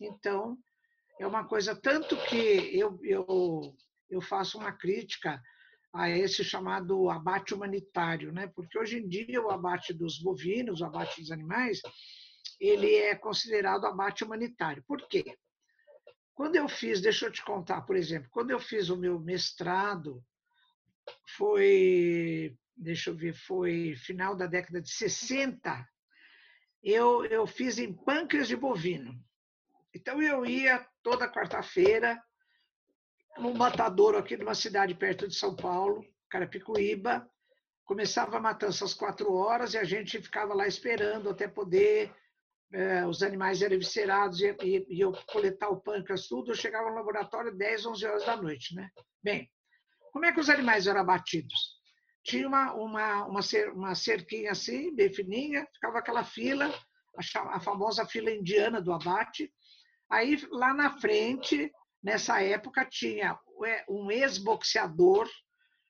[0.00, 0.58] Então,
[1.18, 3.74] é uma coisa tanto que eu, eu,
[4.10, 5.40] eu faço uma crítica
[5.94, 8.48] a esse chamado abate humanitário, né?
[8.48, 11.80] Porque hoje em dia o abate dos bovinos, o abate dos animais,
[12.60, 14.82] ele é considerado abate humanitário.
[14.88, 15.38] Por quê?
[16.34, 20.20] Quando eu fiz, deixa eu te contar, por exemplo, quando eu fiz o meu mestrado,
[21.36, 25.88] foi, deixa eu ver, foi final da década de 60,
[26.82, 29.14] eu, eu fiz em pâncreas de bovino.
[29.94, 32.20] Então eu ia toda quarta-feira
[33.38, 37.28] num matadouro aqui numa cidade perto de São Paulo, Carapicuíba,
[37.84, 42.14] começava a matança às quatro horas e a gente ficava lá esperando até poder
[42.72, 46.90] é, os animais eram viscerados e, e, e, eu coletar o pâncreas, tudo, eu chegava
[46.90, 48.74] no laboratório 10, 11 horas da noite.
[48.74, 48.90] Né?
[49.22, 49.48] Bem,
[50.12, 51.78] como é que os animais eram abatidos?
[52.24, 56.66] Tinha uma, uma, uma, cer, uma cerquinha assim, bem fininha, ficava aquela fila,
[57.16, 59.52] a, a famosa fila indiana do abate.
[60.10, 61.70] Aí, lá na frente,
[62.04, 63.36] nessa época, tinha
[63.66, 65.28] é, um ex-boxeador,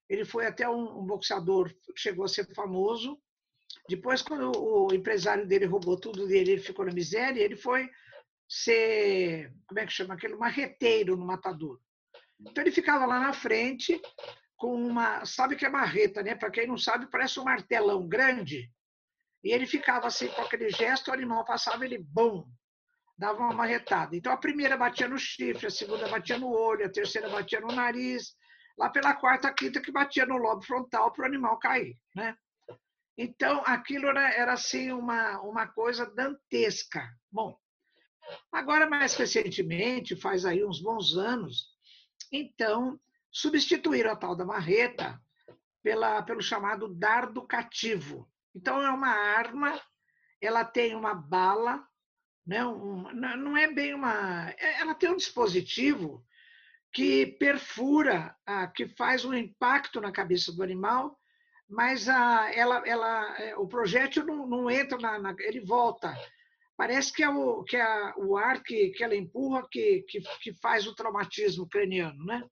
[0.09, 3.20] ele foi até um, um boxeador que chegou a ser famoso,
[3.88, 7.90] depois, quando o empresário dele roubou tudo dele, ele ficou na miséria, ele foi
[8.48, 10.37] ser, como é que chama aquele?
[10.37, 11.81] Marreteiro no matador.
[12.40, 14.00] Então, ele ficava lá na frente
[14.57, 16.35] com uma, sabe que é marreta, né?
[16.35, 18.70] Para quem não sabe, parece um martelão grande.
[19.42, 22.46] E ele ficava assim, com aquele gesto, o animal passava, ele, bum,
[23.16, 24.16] dava uma marretada.
[24.16, 27.68] Então, a primeira batia no chifre, a segunda batia no olho, a terceira batia no
[27.68, 28.37] nariz,
[28.77, 32.37] lá pela quarta, quinta que batia no lobo frontal para o animal cair, né?
[33.16, 37.09] Então, aquilo era, era assim uma, uma coisa dantesca.
[37.31, 37.57] Bom,
[38.50, 41.68] agora mais recentemente, faz aí uns bons anos,
[42.33, 42.98] então
[43.31, 45.20] substituíram a tal da marreta
[45.83, 48.29] pela, pelo chamado dardo cativo.
[48.55, 49.81] Então, é uma arma,
[50.40, 51.87] ela tem uma bala,
[52.47, 52.61] né?
[53.37, 54.51] Não é bem uma.
[54.59, 56.25] É, ela tem um dispositivo
[56.93, 58.37] que perfura,
[58.75, 61.19] que faz um impacto na cabeça do animal
[61.69, 66.15] mas a, ela, ela, é, o projétil não, não entra na, na, ele volta.
[66.77, 70.53] Parece que é o, que é o ar que, que ela empurra que, que, que
[70.55, 72.43] faz o traumatismo craniano, né?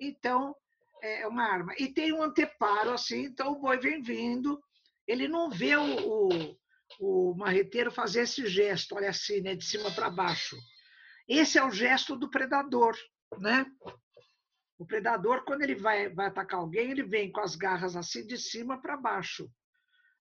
[0.00, 0.54] Então,
[1.02, 1.74] é uma arma.
[1.78, 4.60] E tem um anteparo assim, então o boi vem vindo,
[5.06, 6.56] ele não vê o, o,
[6.98, 10.56] o marreteiro fazer esse gesto, olha assim, né, de cima para baixo.
[11.28, 12.96] Esse é o gesto do predador,
[13.38, 13.66] né?
[14.78, 18.38] O predador, quando ele vai, vai atacar alguém, ele vem com as garras assim de
[18.38, 19.50] cima para baixo.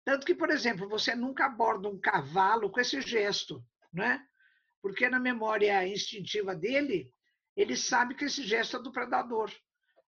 [0.04, 4.24] Tanto que, por exemplo, você nunca aborda um cavalo com esse gesto, né?
[4.80, 7.12] Porque na memória instintiva dele,
[7.56, 9.50] ele sabe que esse gesto é do predador.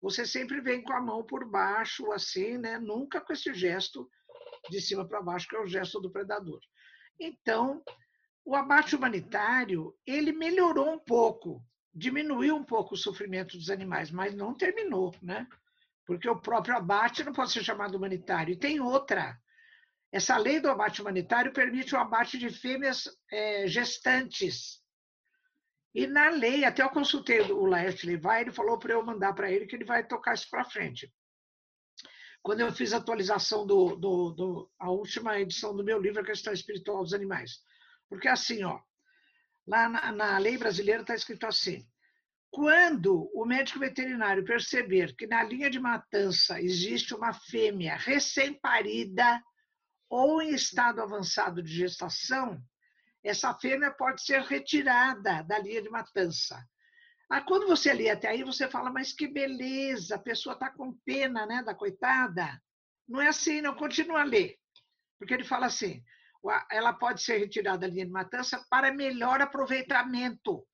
[0.01, 2.79] Você sempre vem com a mão por baixo, assim, né?
[2.79, 4.09] Nunca com esse gesto
[4.69, 6.61] de cima para baixo, que é o gesto do predador.
[7.19, 7.83] Então,
[8.45, 11.63] o abate humanitário, ele melhorou um pouco
[11.95, 15.47] diminuiu um pouco o sofrimento dos animais, mas não terminou, né?
[16.07, 18.53] Porque o próprio abate não pode ser chamado humanitário.
[18.53, 19.39] E tem outra.
[20.13, 24.81] Essa lei do abate humanitário permite o abate de fêmeas é, gestantes.
[25.95, 29.51] E na lei, até eu consultei o Laerte Levi, ele falou para eu mandar para
[29.51, 31.13] ele que ele vai tocar isso para frente.
[32.43, 36.25] Quando eu fiz a atualização do, do, do, a última edição do meu livro, A
[36.25, 37.59] Questão Espiritual dos Animais.
[38.09, 38.81] Porque assim, ó,
[39.67, 41.87] lá na, na lei brasileira está escrito assim:
[42.51, 49.41] quando o médico veterinário perceber que na linha de matança existe uma fêmea recém-parida
[50.09, 52.61] ou em estado avançado de gestação,
[53.23, 56.61] essa fêmea pode ser retirada da linha de matança.
[57.31, 60.99] Ah, quando você lê até aí, você fala, mas que beleza, a pessoa está com
[61.05, 62.61] pena né, da coitada.
[63.09, 64.59] Não é assim, não, continua a ler.
[65.17, 66.03] Porque ele fala assim,
[66.69, 70.67] ela pode ser retirada da linha de matança para melhor aproveitamento,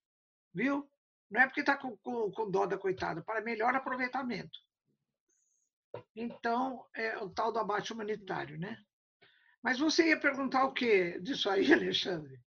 [0.55, 0.91] viu?
[1.31, 4.59] Não é porque está com, com, com, dó da coitada, para melhor aproveitamento.
[6.15, 8.79] Então, é o tal do abate humanitário, né?
[9.63, 12.41] Mas você ia perguntar o que disso aí, Alexandre?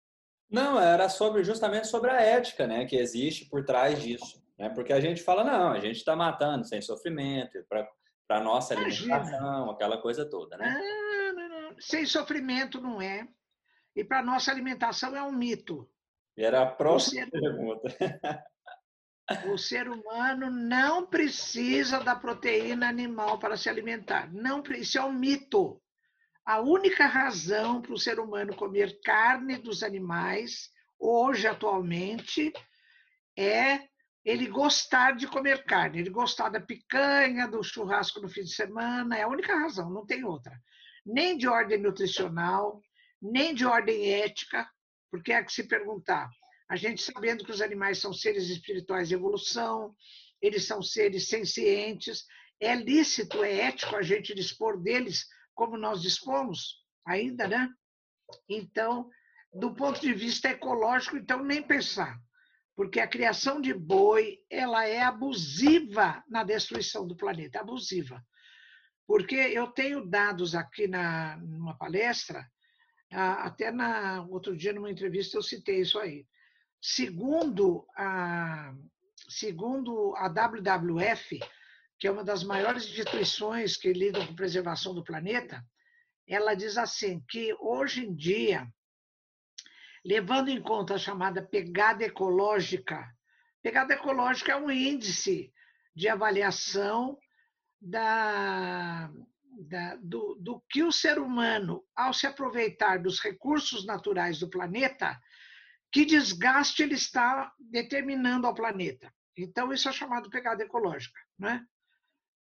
[0.50, 4.70] Não, era sobre justamente sobre a ética, né, que existe por trás disso, né?
[4.70, 7.58] Porque a gente fala não, a gente está matando sem sofrimento
[8.26, 10.80] para nossa alimentação, aquela coisa toda, né?
[10.80, 11.76] Não, não, não.
[11.78, 13.28] Sem sofrimento não é.
[13.94, 15.88] E para nossa alimentação é um mito.
[16.36, 17.30] E era a próxima ser...
[17.30, 17.88] pergunta.
[19.52, 24.32] O ser humano não precisa da proteína animal para se alimentar.
[24.32, 25.78] Não, isso é um mito.
[26.48, 32.50] A única razão para o ser humano comer carne dos animais, hoje, atualmente,
[33.36, 33.80] é
[34.24, 39.14] ele gostar de comer carne, ele gostar da picanha, do churrasco no fim de semana,
[39.14, 40.58] é a única razão, não tem outra.
[41.04, 42.80] Nem de ordem nutricional,
[43.20, 44.66] nem de ordem ética,
[45.10, 46.30] porque é que se perguntar,
[46.66, 49.94] a gente sabendo que os animais são seres espirituais de evolução,
[50.40, 52.24] eles são seres sencientes,
[52.58, 55.26] é lícito, é ético a gente dispor deles
[55.58, 57.68] como nós dispomos ainda, né?
[58.48, 59.10] Então,
[59.52, 62.16] do ponto de vista ecológico, então nem pensar,
[62.76, 68.24] porque a criação de boi ela é abusiva na destruição do planeta, abusiva.
[69.04, 72.48] Porque eu tenho dados aqui na numa palestra,
[73.10, 76.24] até na outro dia numa entrevista eu citei isso aí.
[76.80, 78.72] Segundo a
[79.28, 81.40] segundo a WWF,
[81.98, 85.64] que é uma das maiores instituições que lidam com preservação do planeta,
[86.26, 88.68] ela diz assim que hoje em dia,
[90.04, 93.04] levando em conta a chamada pegada ecológica,
[93.62, 95.52] pegada ecológica é um índice
[95.94, 97.18] de avaliação
[97.80, 99.10] da,
[99.66, 105.18] da, do, do que o ser humano, ao se aproveitar dos recursos naturais do planeta,
[105.90, 109.12] que desgaste ele está determinando ao planeta.
[109.36, 111.18] Então, isso é chamado pegada ecológica.
[111.38, 111.64] Né?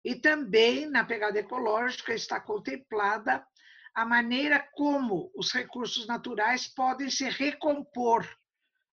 [0.03, 3.45] E também na pegada ecológica está contemplada
[3.93, 8.27] a maneira como os recursos naturais podem se recompor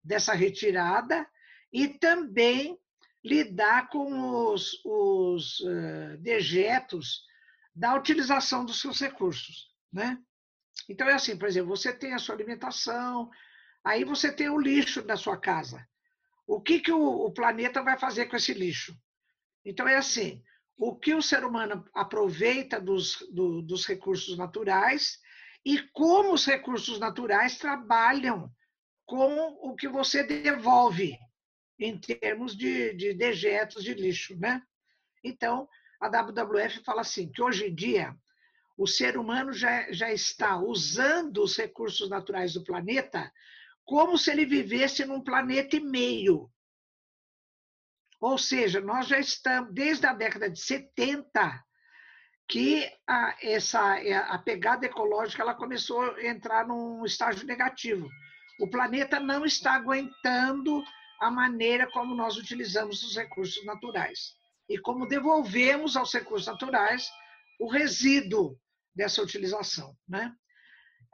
[0.04, 1.26] dessa retirada
[1.72, 2.78] e também
[3.24, 7.22] lidar com os, os uh, dejetos
[7.74, 10.18] da utilização dos seus recursos, né?
[10.88, 13.30] Então é assim, por exemplo, você tem a sua alimentação,
[13.84, 15.86] aí você tem o lixo da sua casa.
[16.46, 18.96] O que, que o, o planeta vai fazer com esse lixo?
[19.64, 20.42] Então é assim,
[20.80, 25.18] o que o ser humano aproveita dos, do, dos recursos naturais
[25.62, 28.50] e como os recursos naturais trabalham
[29.04, 31.18] com o que você devolve
[31.78, 34.62] em termos de, de dejetos de lixo, né?
[35.22, 35.68] Então,
[36.00, 38.16] a WWF fala assim, que hoje em dia
[38.74, 43.30] o ser humano já, já está usando os recursos naturais do planeta
[43.84, 46.50] como se ele vivesse num planeta e meio.
[48.20, 51.64] Ou seja, nós já estamos, desde a década de 70,
[52.46, 53.80] que a, essa,
[54.28, 58.08] a pegada ecológica ela começou a entrar num estágio negativo.
[58.60, 60.84] O planeta não está aguentando
[61.20, 64.34] a maneira como nós utilizamos os recursos naturais
[64.68, 67.08] e como devolvemos aos recursos naturais
[67.58, 68.58] o resíduo
[68.94, 69.96] dessa utilização.
[70.08, 70.32] Né?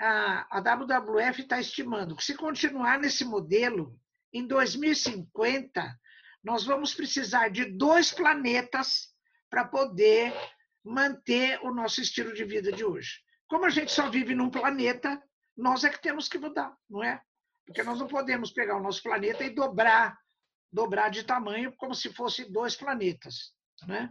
[0.00, 3.98] A, a WWF está estimando que, se continuar nesse modelo,
[4.32, 5.98] em 2050,
[6.46, 9.08] nós vamos precisar de dois planetas
[9.50, 10.32] para poder
[10.84, 13.20] manter o nosso estilo de vida de hoje.
[13.48, 15.20] Como a gente só vive num planeta,
[15.56, 17.20] nós é que temos que mudar, não é?
[17.66, 20.16] Porque nós não podemos pegar o nosso planeta e dobrar,
[20.72, 23.52] dobrar de tamanho como se fosse dois planetas,
[23.84, 24.08] né?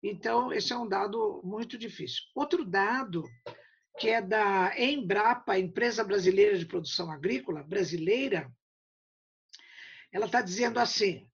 [0.00, 2.22] Então, esse é um dado muito difícil.
[2.32, 3.24] Outro dado
[3.98, 8.48] que é da Embrapa, Empresa Brasileira de Produção Agrícola, brasileira,
[10.12, 11.28] ela está dizendo assim: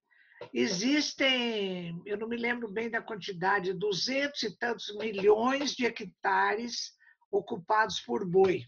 [0.52, 6.92] existem, eu não me lembro bem da quantidade, duzentos e tantos milhões de hectares
[7.30, 8.64] ocupados por boi,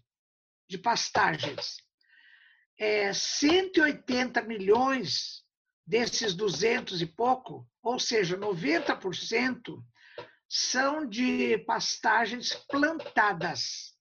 [0.68, 1.76] de pastagens.
[2.78, 5.44] É, 180 milhões
[5.86, 9.84] desses 200 e pouco, ou seja, 90%,
[10.48, 13.94] são de pastagens plantadas.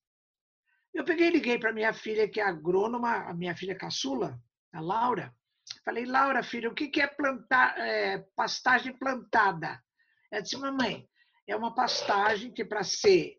[0.93, 4.39] Eu peguei e liguei para minha filha, que é agrônoma, a minha filha caçula,
[4.71, 5.35] a Laura.
[5.83, 9.83] Falei, Laura, filha, o que é, plantar, é, pastagem plantada?
[10.31, 11.07] Ela disse, mamãe,
[11.45, 13.37] é uma pastagem que, para ser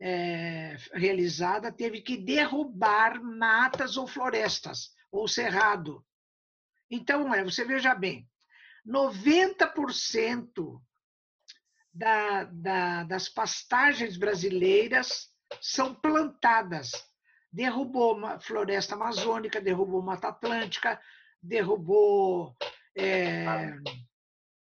[0.00, 6.04] é, realizada, teve que derrubar matas ou florestas, ou cerrado.
[6.90, 8.28] Então, você veja bem,
[8.86, 10.80] 90%
[11.92, 15.30] da, da, das pastagens brasileiras
[15.60, 16.90] são plantadas.
[17.52, 21.00] Derrubou uma floresta amazônica, derrubou Mata Atlântica,
[21.42, 22.54] derrubou
[22.96, 23.46] é,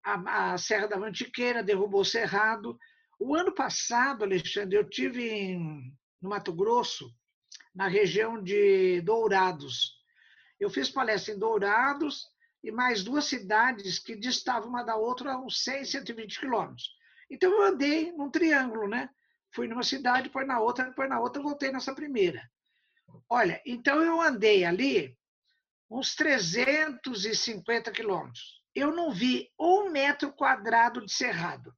[0.04, 2.78] a, a, Serra da Mantiqueira, derrubou o Cerrado.
[3.18, 7.12] O ano passado, Alexandre, eu tive em, no Mato Grosso,
[7.74, 9.98] na região de Dourados.
[10.60, 12.26] Eu fiz palestra em Dourados
[12.62, 16.90] e mais duas cidades que distavam uma da outra a uns 100, 120 quilômetros.
[17.30, 19.10] Então eu andei num triângulo, né?
[19.54, 22.42] Fui numa cidade, depois na outra, depois na outra, voltei nessa primeira.
[23.28, 25.17] Olha, então eu andei ali
[25.90, 28.62] uns 350 quilômetros.
[28.74, 31.74] Eu não vi um metro quadrado de cerrado,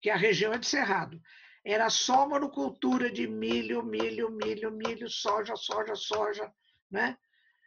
[0.00, 1.20] que a região é de cerrado.
[1.64, 6.52] Era só monocultura de milho, milho, milho, milho, soja, soja, soja,
[6.90, 7.18] né?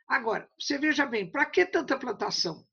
[0.07, 2.67] Agora, você veja bem, para que tanta plantação?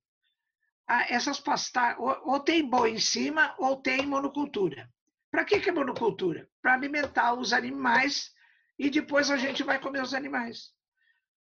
[0.87, 4.91] Ah, essas pastagens, ou, ou tem boi em cima, ou tem monocultura.
[5.31, 6.49] Para que, que é monocultura?
[6.61, 8.35] Para alimentar os animais
[8.79, 10.73] e depois a gente vai comer os animais.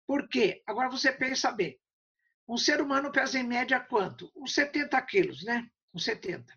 [0.06, 0.62] Por quê?
[0.66, 1.78] Agora você pensa bem.
[2.46, 4.30] Um ser humano pesa em média quanto?
[4.36, 5.68] Uns 70 quilos, né?
[5.94, 6.52] Uns 70.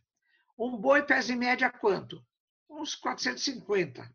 [0.58, 2.26] Um boi pesa em média quanto?
[2.70, 4.10] Uns 450.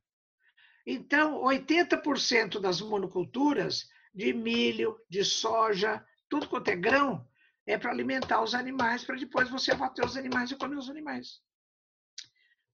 [0.86, 7.26] Então, 80% das monoculturas de milho, de soja, tudo quanto é grão,
[7.66, 11.40] é para alimentar os animais, para depois você abater os animais e comer os animais.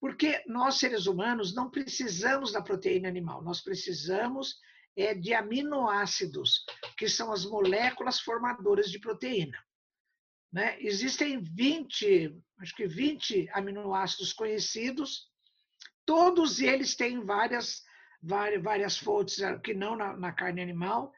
[0.00, 4.58] Porque nós, seres humanos, não precisamos da proteína animal, nós precisamos
[4.98, 6.64] é, de aminoácidos,
[6.96, 9.56] que são as moléculas formadoras de proteína.
[10.52, 10.76] Né?
[10.80, 15.30] Existem 20, acho que 20 aminoácidos conhecidos,
[16.04, 17.84] todos eles têm várias,
[18.20, 21.12] várias, várias fontes que não na, na carne animal,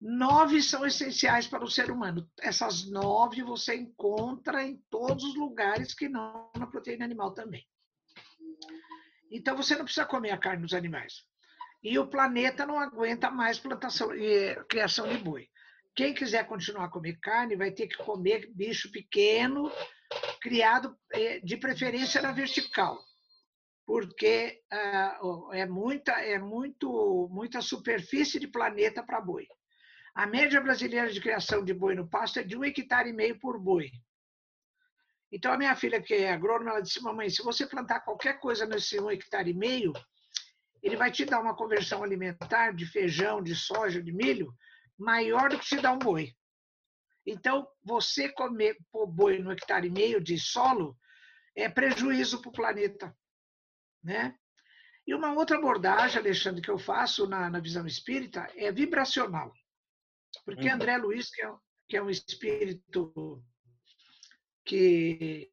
[0.00, 2.30] Nove são essenciais para o ser humano.
[2.38, 7.66] Essas nove você encontra em todos os lugares que não na proteína animal também.
[9.30, 11.24] Então você não precisa comer a carne dos animais.
[11.84, 15.46] E o planeta não aguenta mais plantação e criação de boi.
[15.94, 19.70] Quem quiser continuar a comer carne vai ter que comer bicho pequeno,
[20.40, 22.98] criado eh, de preferência na vertical,
[23.86, 29.46] porque uh, é muita é muito muita superfície de planeta para boi.
[30.14, 33.38] A média brasileira de criação de boi no pasto é de um hectare e meio
[33.38, 33.90] por boi.
[35.30, 38.64] Então, a minha filha, que é agrônoma, ela disse: Mamãe, se você plantar qualquer coisa
[38.64, 39.92] nesse um hectare e meio,
[40.84, 44.54] ele vai te dar uma conversão alimentar de feijão, de soja, de milho,
[44.98, 46.36] maior do que te dá um boi.
[47.26, 50.94] Então, você comer boi no hectare e meio de solo
[51.56, 53.16] é prejuízo para o planeta.
[54.02, 54.36] Né?
[55.06, 59.54] E uma outra abordagem, Alexandre, que eu faço na, na visão espírita é vibracional.
[60.44, 60.74] Porque uhum.
[60.74, 61.54] André Luiz, que é,
[61.88, 63.42] que é um espírito
[64.66, 65.50] que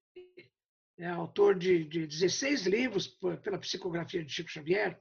[0.98, 3.08] é autor de, de 16 livros
[3.42, 5.00] pela psicografia de Chico Xavier,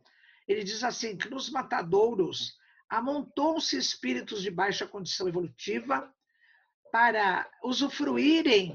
[0.51, 6.13] ele diz assim que nos matadouros amontou-se espíritos de baixa condição evolutiva
[6.91, 8.75] para usufruírem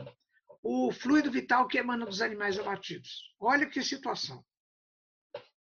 [0.63, 3.35] o fluido vital que emana dos animais abatidos.
[3.39, 4.43] Olha que situação,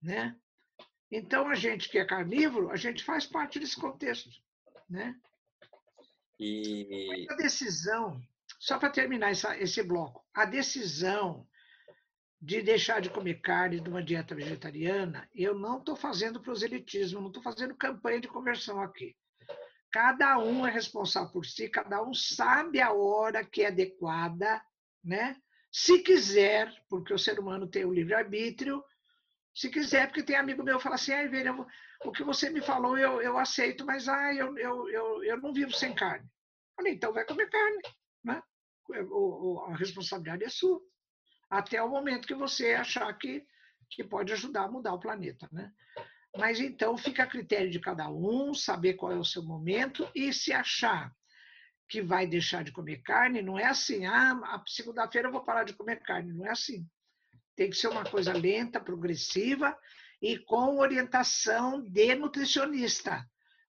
[0.02, 0.36] né?
[1.10, 4.30] Então a gente que é carnívoro, a gente faz parte desse contexto,
[4.88, 5.18] né?
[6.38, 7.26] E...
[7.30, 8.20] A decisão,
[8.58, 11.48] só para terminar essa, esse bloco, a decisão
[12.42, 17.28] de deixar de comer carne de uma dieta vegetariana, eu não estou fazendo proselitismo, não
[17.28, 19.16] estou fazendo campanha de conversão aqui.
[19.92, 24.60] Cada um é responsável por si, cada um sabe a hora que é adequada,
[25.04, 25.40] né?
[25.70, 28.82] Se quiser, porque o ser humano tem o livre-arbítrio,
[29.54, 31.64] se quiser, porque tem amigo meu que fala assim, ah, velho,
[32.04, 35.52] o que você me falou eu, eu aceito, mas ah, eu, eu, eu, eu não
[35.52, 36.28] vivo sem carne.
[36.74, 37.82] Falei, então vai comer carne.
[38.24, 38.42] Né?
[38.88, 40.80] O, o, a responsabilidade é sua.
[41.52, 43.46] Até o momento que você achar que,
[43.90, 45.46] que pode ajudar a mudar o planeta.
[45.52, 45.70] Né?
[46.34, 50.32] Mas então fica a critério de cada um, saber qual é o seu momento e
[50.32, 51.14] se achar
[51.90, 55.64] que vai deixar de comer carne, não é assim, ah, a segunda-feira eu vou parar
[55.64, 56.88] de comer carne, não é assim.
[57.54, 59.76] Tem que ser uma coisa lenta, progressiva
[60.22, 63.22] e com orientação de nutricionista,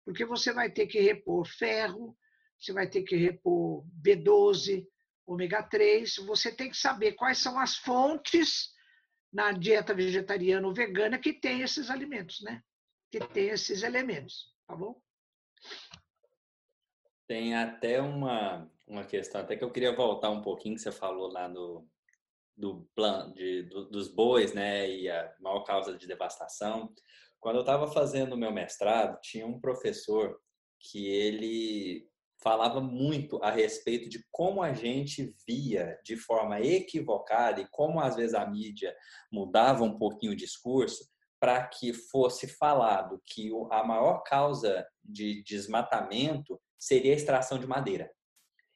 [0.06, 2.16] porque você vai ter que repor ferro,
[2.58, 4.88] você vai ter que repor B12,
[5.26, 8.74] ômega 3, você tem que saber quais são as fontes
[9.32, 12.62] na dieta vegetariana ou vegana que tem esses alimentos, né?
[13.12, 15.02] Que tem esses elementos, tá bom?
[17.28, 21.32] Tem até uma, uma questão, até que eu queria voltar um pouquinho que você falou
[21.32, 21.88] lá no,
[22.56, 26.94] do plano de, do, dos bois, né, e a maior causa de devastação.
[27.40, 30.40] Quando eu estava fazendo o meu mestrado, tinha um professor
[30.80, 32.08] que ele
[32.44, 38.18] falava muito a respeito de como a gente via de forma equivocada e como às
[38.18, 38.94] vezes a mídia
[39.32, 46.60] mudava um pouquinho o discurso para que fosse falado que a maior causa de desmatamento
[46.78, 48.12] seria a extração de madeira.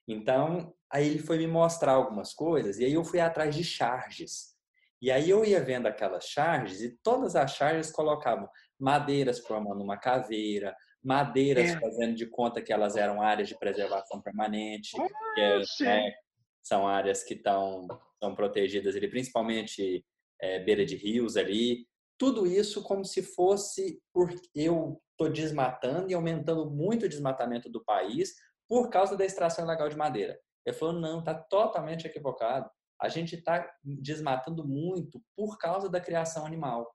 [0.07, 4.55] Então, aí ele foi me mostrar algumas coisas e aí eu fui atrás de charges.
[5.01, 8.49] E aí eu ia vendo aquelas charges e todas as charges colocavam
[8.79, 11.79] madeiras formando uma caveira, madeiras é.
[11.79, 14.91] fazendo de conta que elas eram áreas de preservação permanente,
[15.35, 16.13] que é, né,
[16.61, 17.87] são áreas que estão
[18.21, 20.03] são protegidas ali, principalmente
[20.41, 21.87] é, beira de rios ali.
[22.17, 27.83] Tudo isso como se fosse porque eu estou desmatando e aumentando muito o desmatamento do
[27.83, 28.33] país
[28.67, 30.39] por causa da extração ilegal de madeira.
[30.65, 32.69] Ele falou, não, está totalmente equivocado.
[32.99, 36.91] A gente está desmatando muito por causa da criação animal.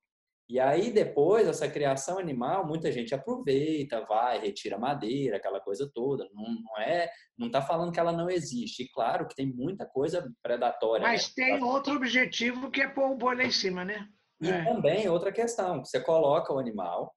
[0.49, 6.29] E aí depois, essa criação animal, muita gente aproveita, vai, retira madeira, aquela coisa toda.
[6.35, 8.83] Não, não é, não está falando que ela não existe.
[8.83, 11.07] E claro que tem muita coisa predatória.
[11.07, 11.33] Mas né?
[11.37, 14.07] tem outro objetivo que é pôr o boi lá em cima, né?
[14.41, 14.65] E é.
[14.65, 17.15] também outra questão, você coloca o animal,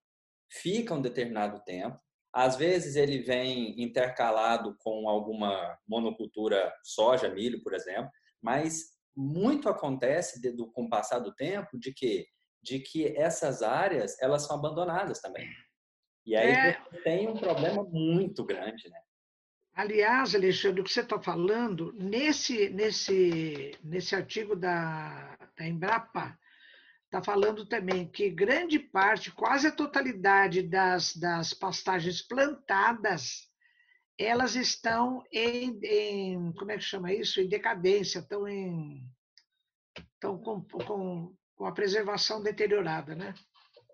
[0.51, 1.99] fica um determinado tempo.
[2.31, 8.11] Às vezes ele vem intercalado com alguma monocultura soja, milho, por exemplo,
[8.41, 12.25] mas muito acontece de, do, com o passar do tempo de que
[12.65, 15.47] de que essas áreas elas são abandonadas também.
[16.25, 16.81] E aí é...
[17.03, 18.99] tem um problema muito grande, né?
[19.75, 26.39] Aliás, Alexandre, o que você está falando, nesse, nesse, nesse artigo da, da Embrapa,
[27.03, 33.49] está falando também que grande parte, quase a totalidade das, das pastagens plantadas,
[34.17, 37.41] elas estão em, em, como é que chama isso?
[37.41, 39.05] Em decadência, estão em
[40.15, 43.33] estão com, com, com a preservação deteriorada, né?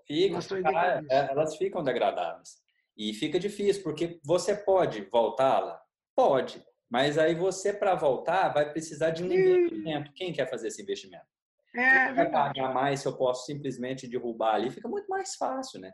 [0.08, 2.58] Fica, elas, ah, é, elas ficam degradadas.
[2.98, 5.82] E fica difícil, porque você pode voltá-la?
[6.16, 6.64] Pode.
[6.90, 10.12] Mas aí você, para voltar, vai precisar de um investimento.
[10.14, 11.26] Quem quer fazer esse investimento?
[11.74, 15.92] É, vai pagar mais se eu posso simplesmente derrubar ali, fica muito mais fácil, né?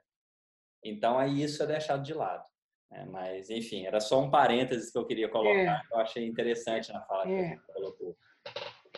[0.84, 2.44] Então aí isso é deixado de lado.
[2.90, 3.06] Né?
[3.12, 5.82] Mas, enfim, era só um parênteses que eu queria colocar, é.
[5.92, 7.56] eu achei interessante na fala é.
[7.56, 8.18] que você colocou.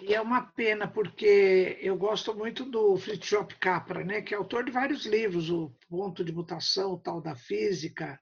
[0.01, 4.63] E é uma pena, porque eu gosto muito do Fritjof Capra, né, que é autor
[4.63, 8.17] de vários livros, o Ponto de Mutação, o Tal da Física,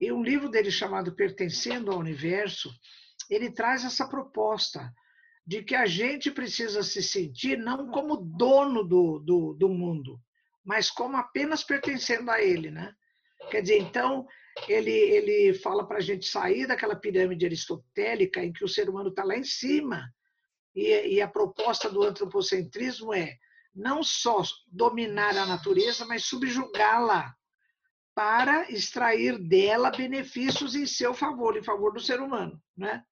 [0.00, 2.74] e um livro dele chamado Pertencendo ao Universo,
[3.30, 4.92] ele traz essa proposta
[5.46, 10.20] de que a gente precisa se sentir não como dono do, do, do mundo,
[10.64, 12.92] mas como apenas pertencendo a ele, né?
[13.48, 14.26] Quer dizer, então,
[14.68, 19.10] ele, ele fala para a gente sair daquela pirâmide aristotélica em que o ser humano
[19.10, 20.12] está lá em cima,
[20.74, 23.38] e, e a proposta do antropocentrismo é
[23.74, 27.34] não só dominar a natureza, mas subjugá-la
[28.14, 33.02] para extrair dela benefícios em seu favor, em favor do ser humano, né?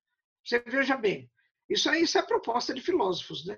[0.45, 1.31] Você veja bem,
[1.69, 3.57] isso aí isso é proposta de filósofos, né?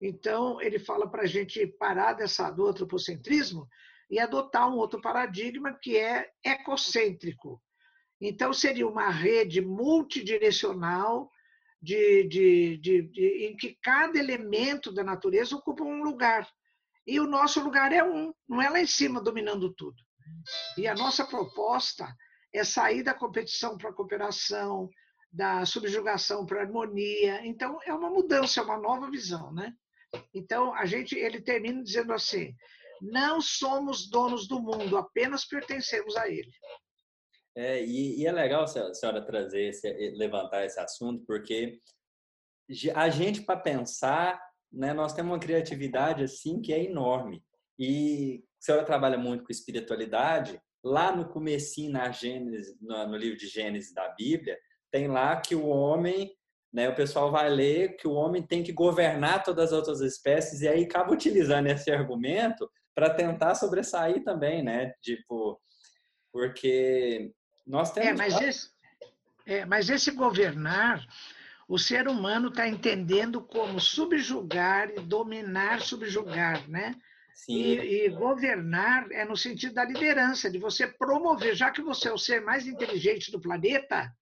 [0.00, 3.68] Então, ele fala para a gente parar dessa, do antropocentrismo
[4.10, 7.62] e adotar um outro paradigma que é ecocêntrico.
[8.20, 11.30] Então, seria uma rede multidirecional
[11.82, 16.48] de, de, de, de, em que cada elemento da natureza ocupa um lugar.
[17.04, 19.96] E o nosso lugar é um, não é lá em cima dominando tudo.
[20.78, 22.06] E a nossa proposta
[22.54, 24.88] é sair da competição para a cooperação,
[25.32, 27.44] da subjugação para a harmonia.
[27.44, 29.74] Então, é uma mudança, é uma nova visão, né?
[30.32, 32.54] Então, a gente, ele termina dizendo assim:
[33.00, 36.52] não somos donos do mundo, apenas pertencemos a ele.
[37.54, 41.80] É, e, e, é legal a senhora trazer, esse, levantar esse assunto, porque
[42.94, 44.42] a gente, para pensar,
[44.72, 47.44] né, nós temos uma criatividade assim que é enorme.
[47.78, 53.38] E a senhora trabalha muito com espiritualidade, lá no comecinho, na Gênesis, no, no livro
[53.38, 54.58] de Gênesis da Bíblia,
[54.90, 56.34] tem lá que o homem,
[56.72, 60.62] né, o pessoal vai ler que o homem tem que governar todas as outras espécies
[60.62, 64.92] e aí acaba utilizando esse argumento para tentar sobressair também, né?
[65.00, 65.60] Tipo,
[66.32, 67.32] porque
[67.66, 68.08] nós é, temos.
[68.08, 68.70] É, mas esse,
[69.46, 71.04] É, mas esse governar,
[71.68, 76.94] o ser humano está entendendo como subjugar e dominar, subjugar, né?
[77.48, 82.12] E, e, governar é no sentido da liderança, de você promover, já que você é
[82.12, 84.14] o ser mais inteligente do planeta,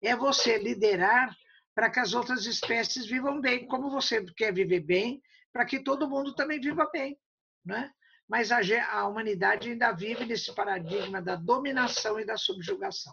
[0.00, 1.34] é você liderar
[1.74, 5.22] para que as outras espécies vivam bem, como você quer viver bem,
[5.52, 7.18] para que todo mundo também viva bem,
[7.64, 7.90] né?
[8.32, 8.60] Mas a,
[8.90, 13.12] a humanidade ainda vive nesse paradigma da dominação e da subjugação.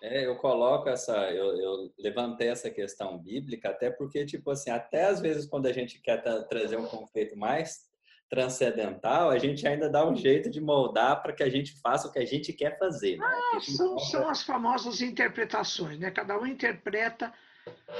[0.00, 5.04] É, eu coloco essa, eu, eu, levantei essa questão bíblica até porque, tipo assim, até
[5.04, 6.16] às vezes quando a gente quer
[6.48, 7.82] trazer um conceito mais
[8.30, 12.10] transcendental, a gente ainda dá um jeito de moldar para que a gente faça o
[12.10, 13.18] que a gente quer fazer.
[13.18, 13.26] Né?
[13.26, 16.10] Ah, são, são as famosas interpretações, né?
[16.10, 17.30] Cada um interpreta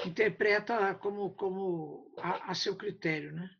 [0.06, 3.50] interpreta como, como a, a seu critério, né?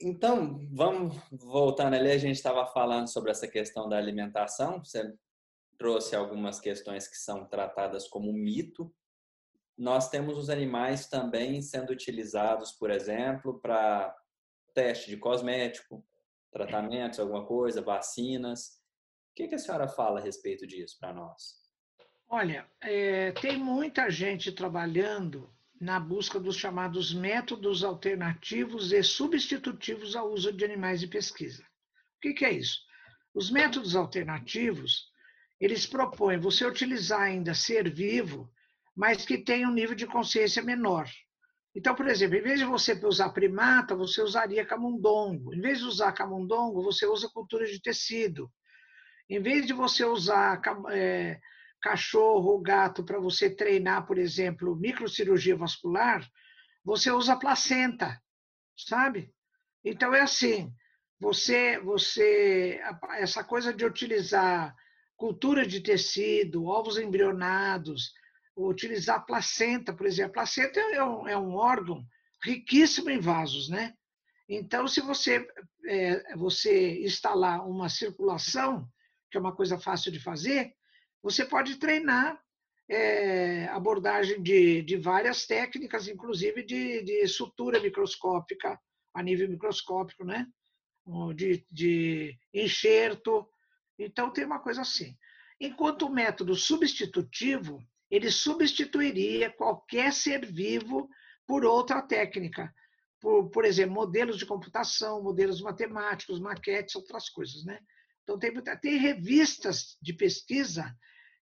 [0.00, 5.14] Então, vamos voltando ali, a gente estava falando sobre essa questão da alimentação, você
[5.78, 8.94] trouxe algumas questões que são tratadas como mito.
[9.76, 14.14] Nós temos os animais também sendo utilizados, por exemplo, para
[14.74, 16.04] teste de cosmético,
[16.50, 18.80] tratamentos, alguma coisa, vacinas.
[19.30, 21.62] O que, a senhora fala a respeito disso para nós?
[22.28, 25.50] Olha, é, tem muita gente trabalhando
[25.80, 31.62] na busca dos chamados métodos alternativos e substitutivos ao uso de animais de pesquisa.
[31.62, 32.80] O que, que é isso?
[33.34, 35.10] Os métodos alternativos,
[35.60, 38.50] eles propõem você utilizar ainda ser vivo,
[38.96, 41.06] mas que tenha um nível de consciência menor.
[41.74, 45.52] Então, por exemplo, em vez de você usar primata, você usaria camundongo.
[45.54, 48.50] Em vez de usar camundongo, você usa cultura de tecido.
[49.28, 51.38] Em vez de você usar é,
[51.80, 56.26] cachorro ou gato para você treinar, por exemplo, microcirurgia vascular,
[56.84, 58.20] você usa placenta,
[58.76, 59.32] sabe?
[59.84, 60.72] Então é assim,
[61.18, 62.80] você, você,
[63.18, 64.74] essa coisa de utilizar
[65.16, 68.12] cultura de tecido, ovos embrionados,
[68.56, 70.34] utilizar placenta, por exemplo.
[70.34, 72.04] Placenta é um, é um órgão
[72.42, 73.94] riquíssimo em vasos, né?
[74.48, 75.46] Então, se você,
[75.86, 78.88] é, você instalar uma circulação,
[79.30, 80.75] que é uma coisa fácil de fazer,
[81.26, 82.40] você pode treinar
[82.88, 88.80] é, abordagem de, de várias técnicas, inclusive de, de sutura microscópica,
[89.12, 90.46] a nível microscópico, né?
[91.34, 93.44] De, de enxerto.
[93.98, 95.16] Então, tem uma coisa assim.
[95.60, 101.08] Enquanto o método substitutivo, ele substituiria qualquer ser vivo
[101.44, 102.72] por outra técnica.
[103.20, 107.64] Por, por exemplo, modelos de computação, modelos matemáticos, maquetes, outras coisas.
[107.64, 107.80] Né?
[108.22, 110.94] Então, tem, tem revistas de pesquisa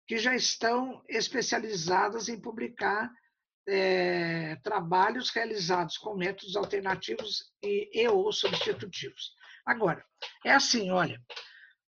[0.07, 3.11] que já estão especializadas em publicar
[3.67, 9.33] é, trabalhos realizados com métodos alternativos e, e ou substitutivos.
[9.65, 10.05] Agora,
[10.45, 11.21] é assim, olha,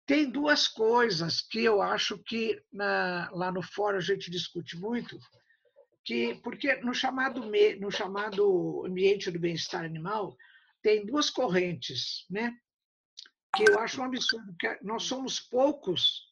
[0.07, 5.19] tem duas coisas que eu acho que na, lá no fórum a gente discute muito,
[6.03, 7.43] que porque no chamado
[7.79, 10.35] no chamado ambiente do bem-estar animal
[10.81, 12.57] tem duas correntes, né?
[13.55, 16.28] Que eu acho um absurdo, que nós somos poucos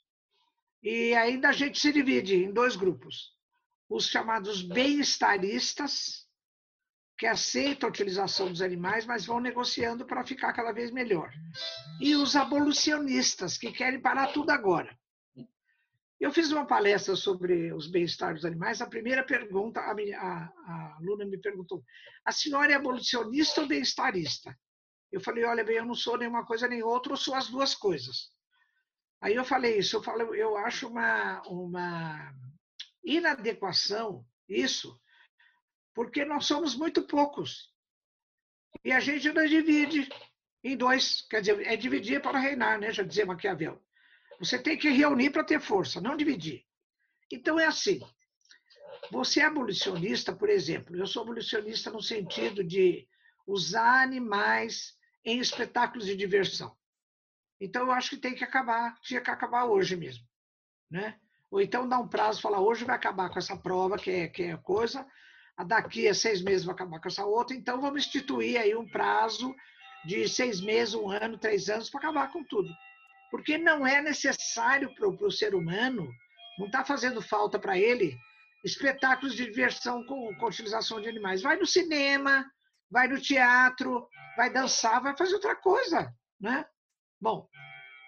[0.86, 3.34] e ainda a gente se divide em dois grupos:
[3.88, 6.24] os chamados bem-estaristas
[7.18, 11.32] que aceitam a utilização dos animais, mas vão negociando para ficar cada vez melhor.
[12.00, 14.96] E os abolicionistas, que querem parar tudo agora.
[16.20, 18.80] Eu fiz uma palestra sobre os bem-estar dos animais.
[18.80, 21.82] A primeira pergunta, a, minha, a, a me perguntou:
[22.24, 24.56] a senhora é abolicionista ou bem-estarista?
[25.10, 27.74] Eu falei: olha bem, eu não sou nenhuma coisa nem outra, eu sou as duas
[27.74, 28.35] coisas.
[29.20, 32.34] Aí eu falei isso, eu, falei, eu acho uma, uma
[33.04, 35.00] inadequação isso,
[35.94, 37.72] porque nós somos muito poucos.
[38.84, 40.08] E a gente não divide
[40.62, 42.92] em dois, quer dizer, é dividir para reinar, né?
[42.92, 43.82] Já dizia Maquiavel.
[44.38, 46.64] Você tem que reunir para ter força, não dividir.
[47.32, 48.00] Então é assim.
[49.10, 50.96] Você é abolicionista, por exemplo.
[50.96, 53.08] Eu sou abolicionista no sentido de
[53.46, 56.75] usar animais em espetáculos de diversão.
[57.60, 60.24] Então eu acho que tem que acabar, tinha que acabar hoje mesmo,
[60.90, 61.18] né?
[61.50, 64.42] Ou então dar um prazo, falar hoje vai acabar com essa prova que é que
[64.42, 65.06] é coisa,
[65.66, 69.54] daqui a seis meses vai acabar com essa outra, então vamos instituir aí um prazo
[70.04, 72.68] de seis meses, um ano, três anos para acabar com tudo.
[73.30, 76.08] Porque não é necessário para o ser humano,
[76.58, 78.16] não está fazendo falta para ele
[78.64, 81.42] espetáculos de diversão com, com utilização de animais.
[81.42, 82.44] Vai no cinema,
[82.90, 86.64] vai no teatro, vai dançar, vai fazer outra coisa, né?
[87.20, 87.48] Bom,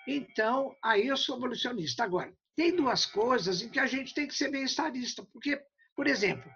[0.07, 2.05] então aí eu sou abolicionista.
[2.05, 5.61] Agora, tem duas coisas em que a gente tem que ser bem estadista, porque,
[5.95, 6.51] por exemplo,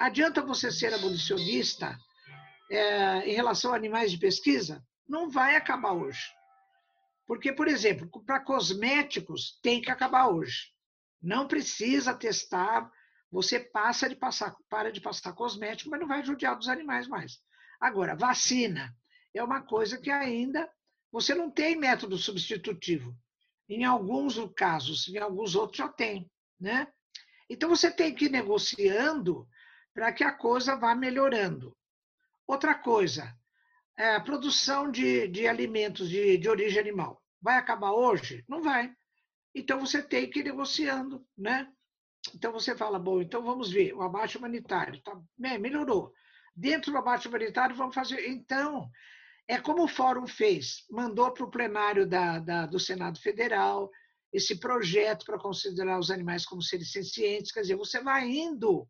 [0.00, 1.94] Adianta você ser abolicionista
[2.70, 4.82] é, em relação a animais de pesquisa?
[5.06, 6.22] Não vai acabar hoje.
[7.26, 10.72] Porque, por exemplo, para cosméticos tem que acabar hoje.
[11.22, 12.90] Não precisa testar
[13.30, 17.38] você passa de passar, para de passar cosmético, mas não vai judiar dos animais mais.
[17.78, 18.92] Agora, vacina
[19.34, 20.68] é uma coisa que ainda
[21.12, 23.16] você não tem método substitutivo.
[23.68, 26.88] Em alguns casos, em alguns outros já tem, né?
[27.48, 29.48] Então você tem que ir negociando
[29.92, 31.76] para que a coisa vá melhorando.
[32.46, 33.36] Outra coisa,
[33.96, 37.22] é a produção de, de alimentos de, de origem animal.
[37.40, 38.44] Vai acabar hoje?
[38.48, 38.92] Não vai.
[39.54, 41.70] Então você tem que ir negociando, né?
[42.34, 46.12] Então você fala, bom, então vamos ver, o abate humanitário, tá, melhorou.
[46.54, 48.26] Dentro do abate humanitário, vamos fazer.
[48.28, 48.90] Então,
[49.50, 53.90] é como o Fórum fez, mandou para o plenário da, da, do Senado Federal
[54.32, 58.88] esse projeto para considerar os animais como seres sencientes, quer dizer, você vai indo,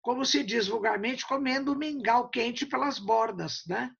[0.00, 3.94] como se diz vulgarmente, comendo mingau quente pelas bordas, né?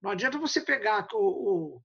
[0.00, 1.82] Não adianta você pegar o, o,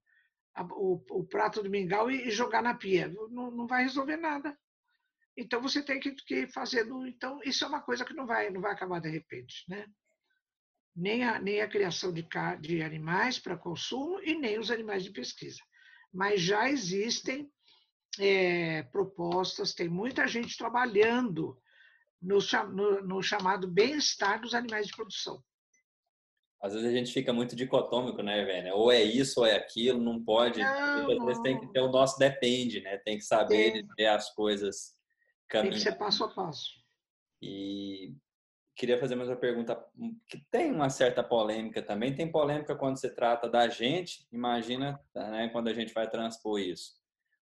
[0.70, 4.56] o, o prato do mingau e, e jogar na pia, não, não vai resolver nada.
[5.36, 6.86] Então você tem que, que fazer.
[7.08, 9.84] Então isso é uma coisa que não vai, não vai acabar de repente, né?
[10.96, 12.26] Nem a, nem a criação de,
[12.60, 15.60] de animais para consumo e nem os animais de pesquisa.
[16.12, 17.50] Mas já existem
[18.18, 21.60] é, propostas, tem muita gente trabalhando
[22.22, 22.38] no,
[22.72, 25.42] no, no chamado bem-estar dos animais de produção.
[26.62, 28.74] Às vezes a gente fica muito dicotômico, né, velho?
[28.74, 30.58] Ou é isso ou é aquilo, não pode.
[30.60, 32.96] Não, Às vezes tem que ter o nosso depende, né?
[32.98, 34.94] Tem que saber ver as coisas
[35.48, 35.74] caminhar.
[35.74, 36.70] Tem que ser passo a passo.
[37.42, 38.14] E
[38.76, 39.82] queria fazer mais uma pergunta
[40.28, 42.14] que tem uma certa polêmica também.
[42.14, 46.92] Tem polêmica quando se trata da gente, imagina né, quando a gente vai transpor isso.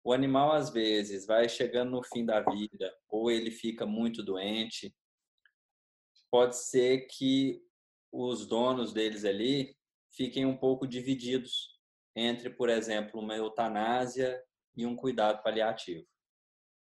[0.04, 4.94] O animal, às vezes, vai chegando no fim da vida, ou ele fica muito doente.
[6.32, 7.62] Pode ser que
[8.12, 9.78] os donos deles ali
[10.12, 11.80] fiquem um pouco divididos
[12.16, 14.42] entre, por exemplo, uma eutanásia
[14.76, 16.08] e um cuidado paliativo.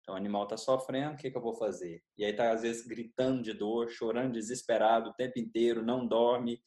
[0.03, 2.03] Então, o animal está sofrendo, o que, que eu vou fazer?
[2.17, 6.61] E aí está, às vezes, gritando de dor, chorando desesperado o tempo inteiro, não dorme.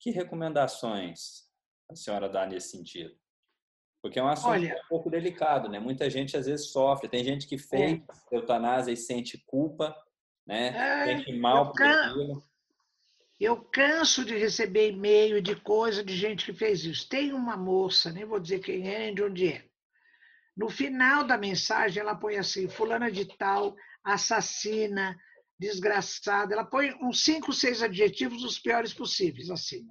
[0.00, 1.44] Que recomendações
[1.90, 3.14] a senhora dá nesse sentido?
[4.02, 5.78] Porque é um assunto Olha, um pouco delicado, né?
[5.78, 7.08] Muita gente, às vezes, sofre.
[7.08, 8.36] Tem gente que fez é.
[8.36, 9.94] eutanásia e sente culpa,
[10.46, 10.68] né?
[10.68, 12.42] É, sente mal por aquilo.
[13.38, 17.06] Eu canso de receber e-mail de coisa de gente que fez isso.
[17.06, 19.65] Tem uma moça, nem vou dizer quem é, de onde é,
[20.56, 25.16] no final da mensagem, ela põe assim: Fulana de Tal, assassina,
[25.58, 26.54] desgraçada.
[26.54, 29.86] Ela põe uns cinco, seis adjetivos, os piores possíveis, assim.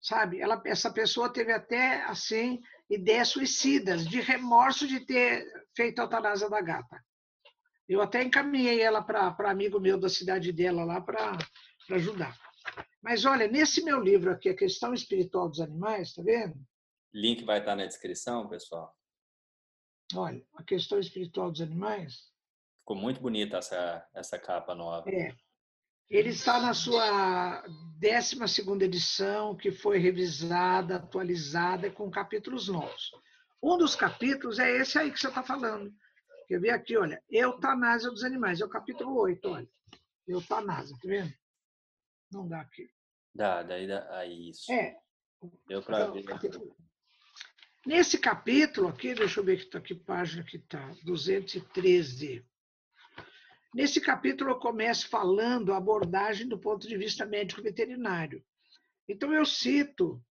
[0.00, 0.40] Sabe?
[0.40, 6.48] Ela, essa pessoa teve até, assim, ideias suicidas, de remorso de ter feito a eutanásia
[6.50, 7.02] da gata.
[7.88, 11.38] Eu até encaminhei ela para amigo meu da cidade dela lá para
[11.90, 12.38] ajudar.
[13.02, 16.54] Mas olha, nesse meu livro aqui, A Questão Espiritual dos Animais, tá vendo?
[17.14, 18.97] Link vai estar na descrição, pessoal.
[20.14, 22.30] Olha, a questão espiritual dos animais.
[22.80, 25.08] Ficou muito bonita essa, essa capa nova.
[25.10, 25.34] É.
[26.08, 27.62] Ele está na sua
[27.98, 33.10] 12 edição, que foi revisada, atualizada, com capítulos novos.
[33.62, 35.92] Um dos capítulos é esse aí que você está falando.
[36.46, 38.60] Quer ver aqui, olha, eutanásia dos animais.
[38.62, 39.68] É o capítulo 8, olha.
[40.26, 41.34] Eutanásia, tá vendo?
[42.32, 42.88] Não dá aqui.
[43.34, 44.08] Dá, daí dá.
[44.16, 44.72] Aí, isso.
[44.72, 44.96] É.
[45.66, 46.22] Deu para ver.
[46.22, 46.74] Capítulo...
[47.88, 52.44] Nesse capítulo aqui, deixa eu ver que, tá, que página que está, 213.
[53.74, 58.44] Nesse capítulo eu começo falando a abordagem do ponto de vista médico veterinário.
[59.08, 60.22] Então eu cito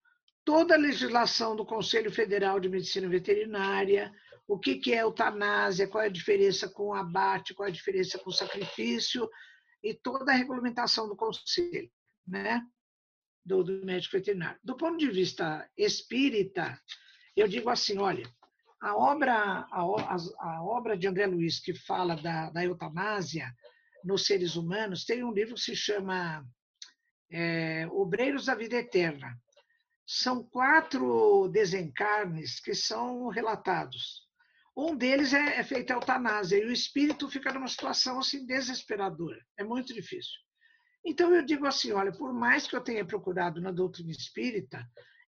[0.44, 4.12] toda a legislação do Conselho Federal de Medicina Veterinária,
[4.46, 8.18] o que, que é eutanásia, qual é a diferença com abate, qual é a diferença
[8.18, 9.26] com sacrifício,
[9.82, 11.90] e toda a regulamentação do Conselho,
[12.28, 12.60] né?
[13.42, 14.60] do, do médico veterinário.
[14.62, 16.78] Do ponto de vista espírita,
[17.40, 18.28] eu digo assim, olha,
[18.80, 23.52] a obra, a, a, obra de André Luiz que fala da, da eutanásia
[24.04, 26.46] nos seres humanos tem um livro que se chama
[27.30, 29.36] é, Obreiros da Vida Eterna.
[30.06, 34.24] São quatro desencarnes que são relatados.
[34.76, 39.40] Um deles é, é feito a eutanásia e o espírito fica numa situação assim desesperadora.
[39.58, 40.38] É muito difícil.
[41.04, 44.86] Então eu digo assim, olha, por mais que eu tenha procurado na doutrina espírita,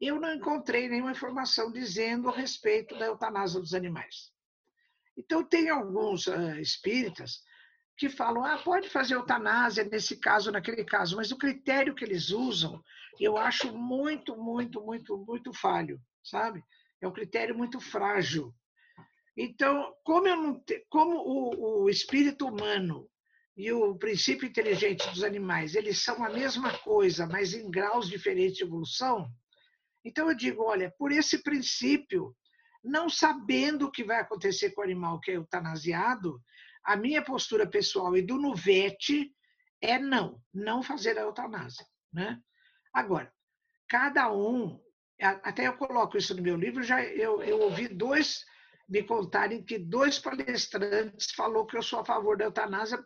[0.07, 4.31] eu não encontrei nenhuma informação dizendo a respeito da eutanásia dos animais.
[5.17, 7.41] Então, tem alguns uh, espíritas
[7.97, 12.29] que falam, ah, pode fazer eutanásia nesse caso, naquele caso, mas o critério que eles
[12.29, 12.83] usam,
[13.19, 16.61] eu acho muito, muito, muito, muito falho, sabe?
[17.01, 18.53] É um critério muito frágil.
[19.37, 23.09] Então, como, eu não te, como o, o espírito humano
[23.55, 28.57] e o princípio inteligente dos animais, eles são a mesma coisa, mas em graus diferentes
[28.57, 29.29] de evolução,
[30.05, 32.35] então eu digo, olha, por esse princípio,
[32.83, 36.39] não sabendo o que vai acontecer com o animal que é eutanasiado,
[36.83, 39.35] a minha postura pessoal e do Nuvete
[39.81, 41.85] é não, não fazer a eutanásia.
[42.13, 42.39] Né?
[42.93, 43.33] Agora,
[43.89, 44.79] cada um,
[45.19, 48.45] até eu coloco isso no meu livro, já eu, eu ouvi dois
[48.87, 53.03] me contarem que dois palestrantes falou que eu sou a favor da eutanásia,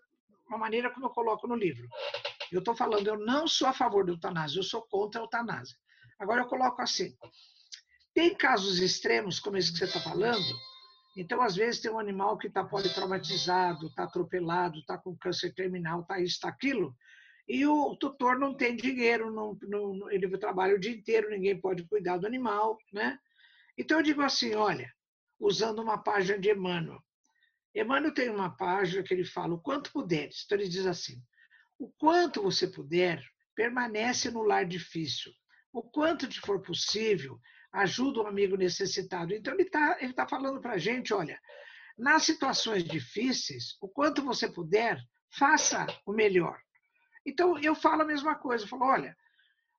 [0.48, 1.88] uma maneira como eu coloco no livro.
[2.52, 5.78] Eu estou falando, eu não sou a favor da eutanásia, eu sou contra a eutanásia.
[6.20, 7.16] Agora eu coloco assim:
[8.14, 10.44] tem casos extremos, como esse que você está falando,
[11.18, 16.02] então, às vezes, tem um animal que está politraumatizado, está atropelado, está com câncer terminal,
[16.02, 16.96] está isso, está aquilo,
[17.48, 21.84] e o tutor não tem dinheiro, não, não, ele trabalha o dia inteiro, ninguém pode
[21.88, 23.18] cuidar do animal, né?
[23.78, 24.90] Então, eu digo assim, olha,
[25.40, 27.02] usando uma página de Emmanuel.
[27.74, 30.44] Emmanuel tem uma página que ele fala o quanto puderes.
[30.46, 31.22] Então, ele diz assim,
[31.80, 33.24] o quanto você puder,
[33.56, 35.32] permanece no lar difícil.
[35.72, 37.40] O quanto te for possível,
[37.72, 39.34] ajuda um amigo necessitado.
[39.34, 41.40] Então, ele está ele tá falando para a gente: olha,
[41.98, 45.00] nas situações difíceis, o quanto você puder,
[45.32, 46.60] faça o melhor.
[47.26, 49.16] Então, eu falo a mesma coisa: eu falo, olha,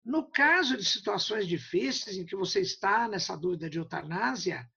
[0.05, 4.69] no caso de situações difíceis em que você está nessa dúvida de eutanásia,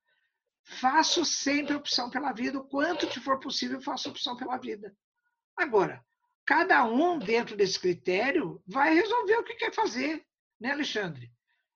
[0.64, 4.96] faça sempre opção pela vida, o quanto te for possível, faça opção pela vida.
[5.56, 6.04] Agora,
[6.46, 10.26] cada um, dentro desse critério, vai resolver o que quer fazer,
[10.64, 11.30] né, Alexandre?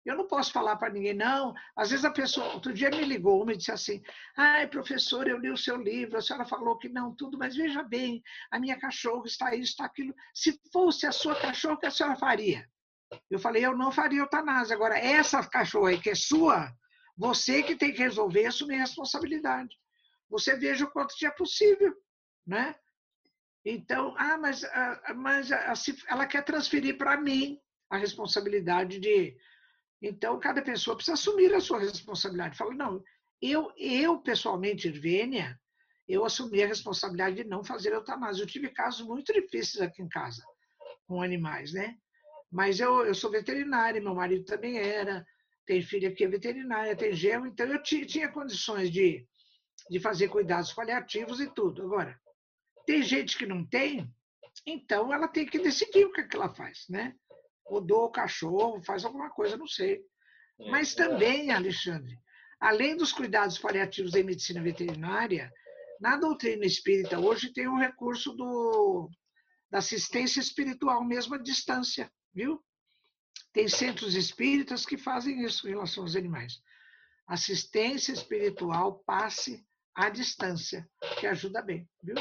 [0.06, 1.54] Eu não posso falar para ninguém, não.
[1.76, 4.02] Às vezes a pessoa, outro dia me ligou, me disse assim:
[4.38, 7.84] ai, professor, eu li o seu livro, a senhora falou que não, tudo, mas veja
[7.84, 10.16] bem, a minha cachorra está isso, está aquilo.
[10.34, 12.66] Se fosse a sua cachorra, o que a senhora faria?
[13.30, 14.74] Eu falei: eu não faria eutanásia.
[14.74, 16.72] Agora, essa cachorra aí que é sua,
[17.18, 19.76] você que tem que resolver assumir a responsabilidade.
[20.30, 21.94] Você veja o quanto é possível,
[22.46, 22.74] né?
[23.66, 25.74] Então, ah, mas, ah, mas ah,
[26.08, 27.60] ela quer transferir para mim
[27.90, 29.38] a responsabilidade de
[30.02, 32.58] então, cada pessoa precisa assumir a sua responsabilidade.
[32.58, 33.04] Fala, não,
[33.42, 35.60] eu, eu pessoalmente, Irvênia,
[36.08, 38.44] eu assumi a responsabilidade de não fazer eutanásia.
[38.44, 40.44] Eu tive casos muito difíceis aqui em casa
[41.08, 41.98] com animais, né?
[42.52, 45.26] Mas eu, eu sou veterinária, meu marido também era,
[45.66, 49.28] tem filha que é veterinária, tem gemo, então eu tinha condições de,
[49.90, 51.84] de fazer cuidados paliativos e tudo.
[51.84, 52.18] Agora,
[52.86, 54.10] tem gente que não tem,
[54.66, 57.16] então ela tem que decidir o que, é que ela faz, né?
[57.70, 60.02] Ou o cachorro, faz alguma coisa, não sei.
[60.60, 60.96] É, Mas é.
[60.96, 62.18] também, Alexandre,
[62.60, 65.52] além dos cuidados paliativos em medicina veterinária,
[66.00, 69.10] na doutrina espírita hoje tem um recurso do,
[69.70, 72.64] da assistência espiritual mesmo à distância, viu?
[73.54, 76.62] Tem centros espíritas que fazem isso em relação aos animais.
[77.28, 79.66] Assistência espiritual passe
[79.96, 80.88] à distância,
[81.20, 82.16] que ajuda bem, viu?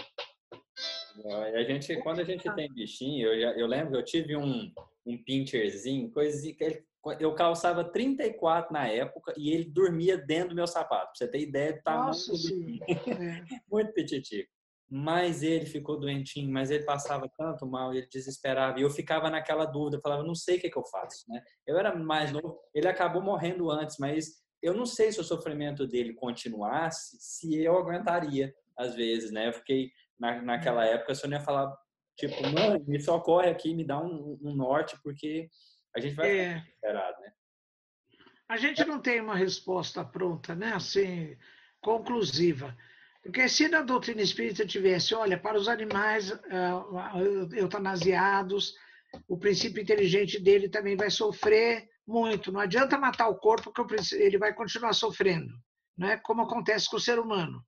[1.55, 4.71] A gente, quando a gente tem bichinho, eu, já, eu lembro, eu tive um,
[5.07, 6.85] um pincherzinho, coisa que ele,
[7.21, 11.07] eu calçava 34 na época e ele dormia dentro do meu sapato.
[11.07, 12.85] Pra você ter ideia do tamanho Nossa, do
[13.23, 13.45] é.
[13.71, 14.51] Muito petitico.
[14.89, 18.79] Mas ele ficou doentinho, mas ele passava tanto mal, ele desesperava.
[18.79, 21.25] E eu ficava naquela dúvida, falava, não sei o que, que eu faço.
[21.29, 21.43] Né?
[21.67, 25.87] Eu era mais novo, ele acabou morrendo antes, mas eu não sei se o sofrimento
[25.87, 29.49] dele continuasse, se eu aguentaria, às vezes, né?
[29.49, 30.95] Eu fiquei, na, naquela é.
[30.95, 31.77] época, se eu não ia falar
[32.17, 35.49] Tipo, mãe, me socorre aqui, me dá um, um norte, porque
[35.95, 36.55] a gente vai é.
[36.55, 37.33] desesperado, né?
[38.49, 40.73] A gente não tem uma resposta pronta, né?
[40.73, 41.37] Assim,
[41.81, 42.77] conclusiva.
[43.23, 48.73] Porque se na doutrina espírita tivesse, olha, para os animais uh, eutanasiados,
[49.29, 52.53] o princípio inteligente dele também vai sofrer muito.
[52.53, 55.53] Não adianta matar o corpo, porque ele vai continuar sofrendo,
[55.99, 56.19] né?
[56.19, 57.61] como acontece com o ser humano.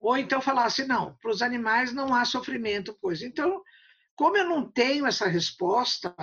[0.00, 3.20] Ou então falasse, não, para os animais não há sofrimento, pois.
[3.20, 3.62] Então,
[4.16, 6.14] como eu não tenho essa resposta,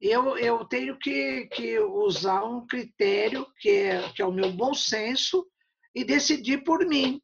[0.00, 4.74] eu, eu tenho que, que usar um critério que é, que é o meu bom
[4.74, 5.46] senso
[5.94, 7.22] e decidir por mim.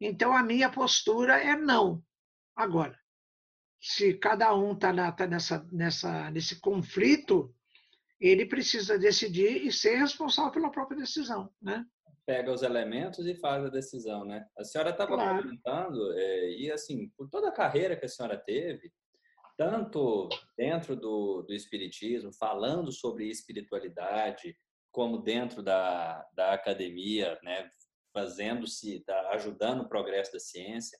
[0.00, 2.02] Então, a minha postura é não.
[2.56, 2.98] Agora,
[3.80, 7.54] se cada um está tá nessa, nessa, nesse conflito,
[8.20, 11.86] ele precisa decidir e ser responsável pela própria decisão, né?
[12.28, 14.46] Pega os elementos e faz a decisão, né?
[14.58, 15.42] A senhora estava claro.
[15.42, 18.92] comentando, é, e assim, por toda a carreira que a senhora teve,
[19.56, 24.54] tanto dentro do, do Espiritismo, falando sobre espiritualidade,
[24.92, 27.70] como dentro da, da academia, né?
[28.12, 30.98] Fazendo-se, tá, ajudando o progresso da ciência.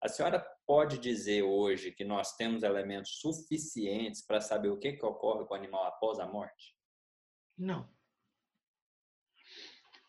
[0.00, 5.04] A senhora pode dizer hoje que nós temos elementos suficientes para saber o que, que
[5.04, 6.76] ocorre com o animal após a morte?
[7.58, 7.88] Não.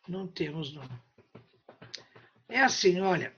[0.07, 0.87] Não temos, não.
[2.49, 3.33] É assim, olha,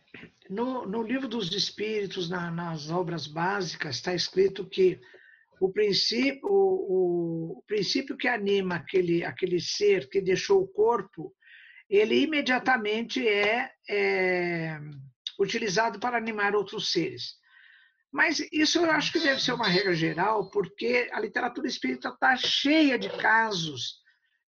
[0.49, 4.99] no, no livro dos Espíritos, na, nas obras básicas, está escrito que
[5.59, 11.33] o princípio, o, o, princípio que anima aquele, aquele ser que deixou o corpo,
[11.89, 14.79] ele imediatamente é, é
[15.39, 17.35] utilizado para animar outros seres.
[18.11, 22.35] Mas isso eu acho que deve ser uma regra geral, porque a literatura espírita está
[22.35, 24.04] cheia de casos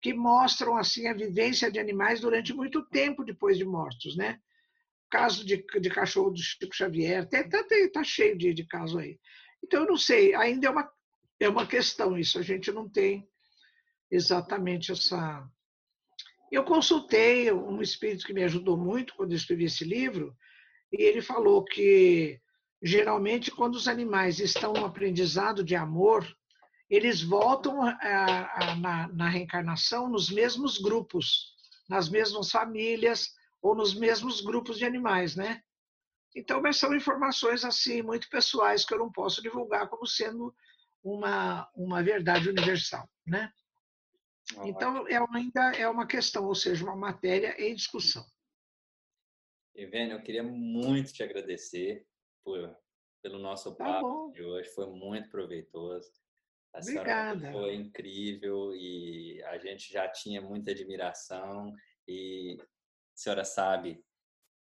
[0.05, 4.39] que mostram assim a vivência de animais durante muito tempo depois de mortos, né?
[5.09, 9.19] Caso de, de cachorro do Chico Xavier, até está tá cheio de, de casos aí.
[9.65, 10.93] Então eu não sei, ainda é uma
[11.41, 13.27] é uma questão isso, a gente não tem
[14.11, 15.49] exatamente essa.
[16.53, 20.37] Eu consultei um espírito que me ajudou muito quando eu escrevi esse livro,
[20.93, 22.39] e ele falou que
[22.83, 26.27] geralmente quando os animais estão no aprendizado de amor,
[26.95, 31.55] eles voltam a, a, na, na reencarnação nos mesmos grupos,
[31.89, 35.63] nas mesmas famílias ou nos mesmos grupos de animais, né?
[36.37, 40.55] Então, mas são informações assim muito pessoais que eu não posso divulgar como sendo
[41.03, 43.53] uma, uma verdade universal, né?
[44.65, 48.25] Então, é ainda é uma questão, ou seja, uma matéria em discussão.
[49.75, 52.07] Evênia, eu queria muito te agradecer
[52.45, 52.77] por,
[53.23, 54.69] pelo nosso tá papo de hoje.
[54.71, 56.13] Foi muito proveitoso.
[56.75, 57.53] A Obrigada.
[57.53, 61.73] foi incrível e a gente já tinha muita admiração
[62.09, 64.03] e a senhora sabe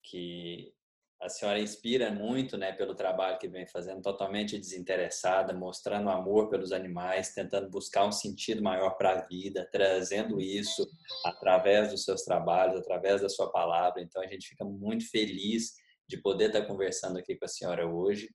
[0.04, 0.72] que
[1.20, 6.70] a senhora inspira muito, né, pelo trabalho que vem fazendo, totalmente desinteressada, mostrando amor pelos
[6.70, 10.88] animais, tentando buscar um sentido maior para a vida, trazendo isso
[11.24, 14.00] através dos seus trabalhos, através da sua palavra.
[14.00, 15.74] Então a gente fica muito feliz
[16.08, 18.30] de poder estar conversando aqui com a senhora hoje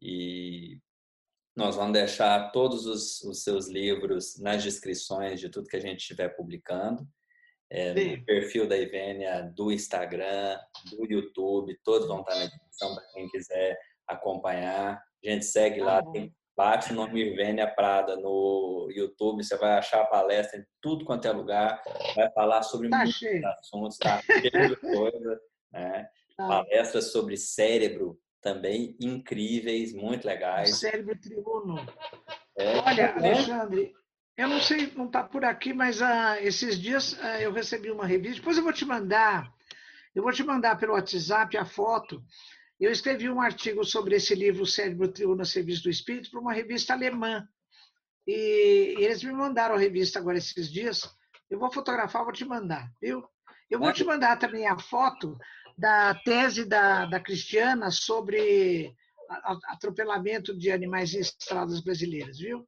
[0.00, 0.78] e
[1.56, 6.00] nós vamos deixar todos os, os seus livros nas descrições de tudo que a gente
[6.00, 7.06] estiver publicando
[7.70, 10.58] é, no perfil da Ivênia, do Instagram,
[10.90, 15.02] do YouTube, todos vão estar na descrição para quem quiser acompanhar.
[15.24, 19.72] A gente segue lá, tá tem, bate o nome Ivênia Prada no YouTube, você vai
[19.72, 21.82] achar a palestra em tudo quanto é lugar,
[22.14, 23.46] vai falar sobre tá muitos cheio.
[23.46, 25.40] assuntos, tá cheio de coisa,
[25.72, 26.08] né?
[26.36, 26.48] Tá.
[26.48, 30.76] Palestras sobre cérebro também incríveis, muito legais.
[30.76, 31.76] cérebro triuno.
[32.56, 33.94] É, Olha, Alexandre,
[34.36, 38.06] eu não sei, não está por aqui, mas ah, esses dias ah, eu recebi uma
[38.06, 38.40] revista.
[38.40, 39.50] Depois eu vou te mandar,
[40.14, 42.22] eu vou te mandar pelo WhatsApp a foto.
[42.78, 46.52] Eu escrevi um artigo sobre esse livro Cérebro Triuno a Serviço do Espírito para uma
[46.52, 47.48] revista alemã.
[48.26, 51.10] E, e, eles me mandaram a revista agora esses dias.
[51.48, 53.24] Eu vou fotografar, vou te mandar, viu?
[53.70, 55.38] Eu vou te mandar também a foto
[55.76, 58.94] da tese da, da Cristiana sobre
[59.68, 62.66] atropelamento de animais em estradas brasileiras, viu?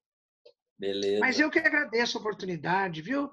[0.79, 1.21] Beleza.
[1.21, 3.31] Mas eu que agradeço a oportunidade, viu?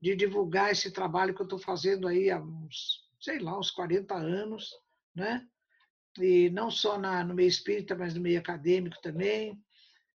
[0.00, 4.14] De divulgar esse trabalho que eu estou fazendo aí há uns, sei lá, uns 40
[4.14, 4.70] anos,
[5.14, 5.46] né?
[6.18, 9.58] E não só na, no meio espírita, mas no meio acadêmico também.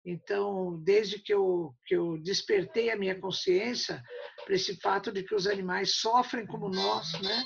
[0.05, 4.01] Então, desde que eu, que eu despertei a minha consciência
[4.43, 7.43] para esse fato de que os animais sofrem como nós, né?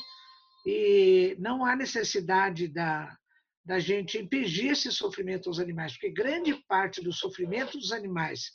[0.70, 3.18] E não há necessidade da,
[3.63, 8.51] da gente impedir esse sofrimento aos animais, porque grande parte do sofrimento dos animais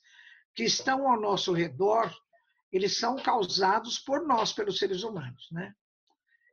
[0.54, 2.14] que estão ao nosso redor,
[2.70, 5.72] eles são causados por nós, pelos seres humanos, né?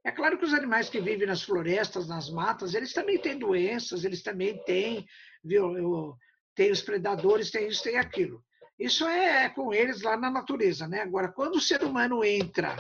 [0.02, 4.06] É claro que os animais que vivem nas florestas, nas matas, eles também têm doenças,
[4.06, 5.06] eles também têm,
[5.44, 6.16] viu,
[6.56, 8.42] tem os predadores, tem isso, tem aquilo.
[8.80, 11.02] Isso é com eles lá na natureza, né?
[11.02, 12.78] Agora, quando o ser humano entra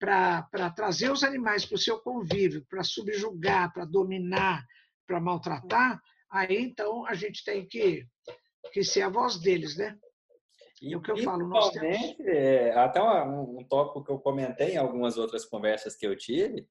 [0.00, 4.66] para trazer os animais para o seu convívio, para subjugar, para dominar,
[5.06, 8.06] para maltratar, aí então a gente tem que,
[8.72, 9.96] que ser a voz deles, né?
[10.80, 12.18] E o que eu falo, nós temos...
[12.20, 16.66] É, até um, um tópico que eu comentei em algumas outras conversas que eu tive,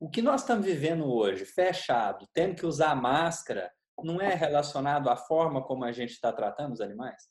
[0.00, 3.70] o que nós estamos vivendo hoje, fechado, tendo que usar máscara,
[4.02, 7.28] não é relacionado à forma como a gente está tratando os animais?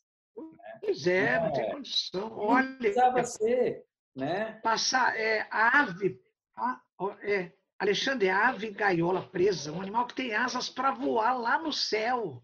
[0.80, 1.72] Pois é, não, não tem é.
[1.72, 2.38] condição.
[2.38, 3.84] Olha, não precisava ser,
[4.16, 4.58] né?
[4.62, 6.18] Passar, é, a ave,
[6.56, 6.80] a,
[7.22, 11.72] é, Alexandre, a ave gaiola presa, um animal que tem asas para voar lá no
[11.72, 12.42] céu.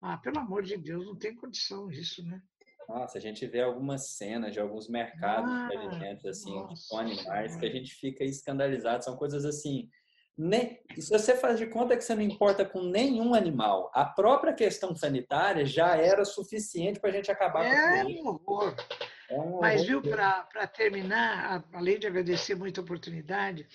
[0.00, 2.40] Ah, pelo amor de Deus, não tem condição isso, né?
[2.88, 6.98] Nossa, a gente vê algumas cenas de alguns mercados ah, de alimentos assim, nossa, com
[6.98, 9.04] animais que a gente fica escandalizado.
[9.04, 9.88] São coisas assim.
[10.36, 14.54] Nem, se você faz de conta que você não importa com nenhum animal, a própria
[14.54, 18.76] questão sanitária já era suficiente para a gente acabar é com isso.
[19.30, 19.60] Horror.
[19.60, 23.66] Mas, viu, para terminar, além de agradecer muito a oportunidade,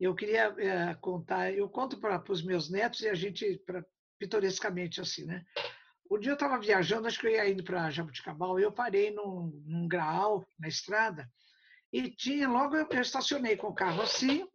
[0.00, 3.84] eu queria é, contar, eu conto para os meus netos e a gente, pra,
[4.18, 5.44] pitorescamente assim, né?
[6.10, 9.10] Um dia eu estava viajando, acho que eu ia indo para Jabuticabal, e eu parei
[9.10, 11.28] num, num graal na estrada,
[11.92, 14.46] e tinha, logo eu, eu estacionei com o carro assim,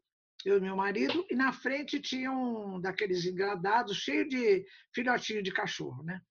[0.45, 5.52] eu e meu marido, e na frente tinha um daqueles engradados cheio de filhotinho de
[5.52, 6.22] cachorro, né?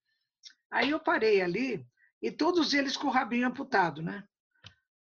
[0.71, 1.85] Aí eu parei ali,
[2.23, 4.25] e todos eles com o rabinho amputado, né?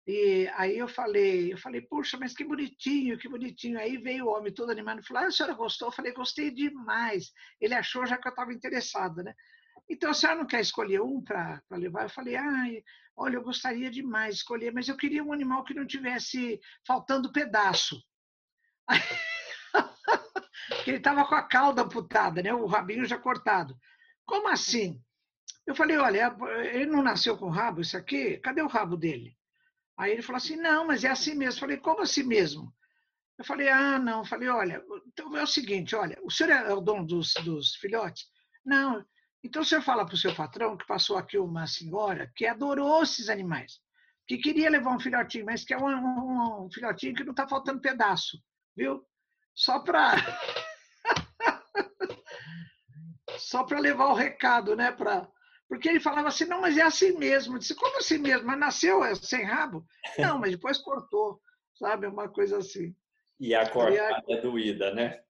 [0.06, 3.78] E aí eu falei, eu falei, puxa, mas que bonitinho, que bonitinho.
[3.78, 5.88] Aí veio o homem todo animado e falou, ah, a senhora gostou?
[5.88, 7.32] Eu falei, gostei demais.
[7.60, 9.34] Ele achou já que eu estava interessada, né?
[9.88, 12.04] Então, a senhora não quer escolher um para levar?
[12.04, 12.66] Eu falei, ah,
[13.16, 17.32] olha, eu gostaria demais de escolher, mas eu queria um animal que não tivesse faltando
[17.32, 18.00] pedaço.
[18.88, 19.00] Aí,
[20.86, 22.54] ele estava com a cauda amputada, né?
[22.54, 23.76] o rabinho já cortado.
[24.24, 25.00] Como assim?
[25.66, 26.36] Eu falei, olha,
[26.72, 28.38] ele não nasceu com rabo, isso aqui?
[28.38, 29.36] Cadê o rabo dele?
[29.98, 31.56] Aí ele falou assim, não, mas é assim mesmo.
[31.56, 32.72] Eu falei, como assim mesmo?
[33.38, 34.20] Eu falei, ah, não.
[34.20, 37.74] Eu falei, olha, então é o seguinte, olha, o senhor é o dono dos, dos
[37.76, 38.26] filhotes?
[38.64, 39.04] Não.
[39.42, 43.02] Então o senhor fala para o seu patrão que passou aqui uma senhora que adorou
[43.02, 43.80] esses animais,
[44.26, 47.46] que queria levar um filhotinho, mas que é um, um, um filhotinho que não está
[47.46, 48.38] faltando pedaço,
[48.76, 49.04] viu?
[49.54, 50.14] Só para
[53.38, 54.90] só para levar o recado, né?
[54.92, 55.28] Pra...
[55.68, 57.54] Porque ele falava assim, não, mas é assim mesmo.
[57.54, 58.46] Eu disse, como assim mesmo?
[58.46, 59.84] Mas nasceu é, sem rabo?
[60.18, 61.40] Não, mas depois cortou,
[61.74, 62.06] sabe?
[62.06, 62.94] Uma coisa assim.
[63.40, 65.22] E a cortada é doída, né?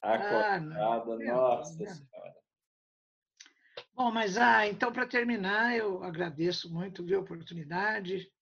[0.00, 2.40] A ah, cortada, nossa senhora.
[3.94, 8.32] Bom, mas ah, então para terminar, eu agradeço muito viu, a oportunidade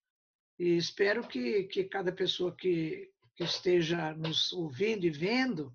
[0.56, 5.74] e espero que, que cada pessoa que, que esteja nos ouvindo e vendo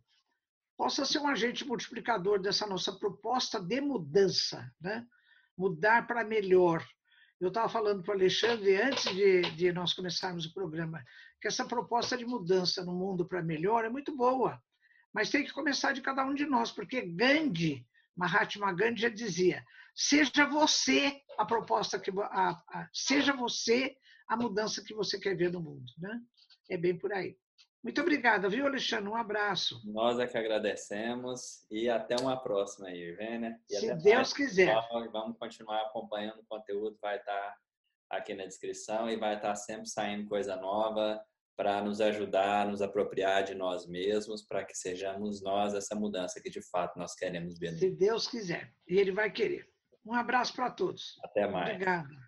[0.77, 5.05] possa ser um agente multiplicador dessa nossa proposta de mudança, né?
[5.57, 6.85] Mudar para melhor.
[7.39, 11.03] Eu estava falando para o Alexandre, antes de, de nós começarmos o programa,
[11.41, 14.61] que essa proposta de mudança no mundo para melhor é muito boa,
[15.13, 17.85] mas tem que começar de cada um de nós, porque Gandhi,
[18.15, 23.95] Mahatma Gandhi já dizia: seja você a proposta que a, a, seja você
[24.27, 26.19] a mudança que você quer ver no mundo, né?
[26.69, 27.37] É bem por aí.
[27.83, 29.09] Muito obrigada, viu, Alexandre?
[29.09, 29.81] Um abraço.
[29.83, 33.59] Nós é que agradecemos e até uma próxima aí, Vênia.
[33.67, 34.33] Se Deus mais.
[34.33, 34.73] quiser.
[35.11, 37.57] Vamos continuar acompanhando o conteúdo, vai estar
[38.09, 41.21] aqui na descrição e vai estar sempre saindo coisa nova
[41.55, 46.49] para nos ajudar nos apropriar de nós mesmos, para que sejamos nós essa mudança que
[46.49, 47.73] de fato nós queremos ver.
[47.73, 49.67] Se Deus quiser, e Ele vai querer.
[50.05, 51.19] Um abraço para todos.
[51.23, 51.69] Até mais.
[51.69, 52.22] Obrigada.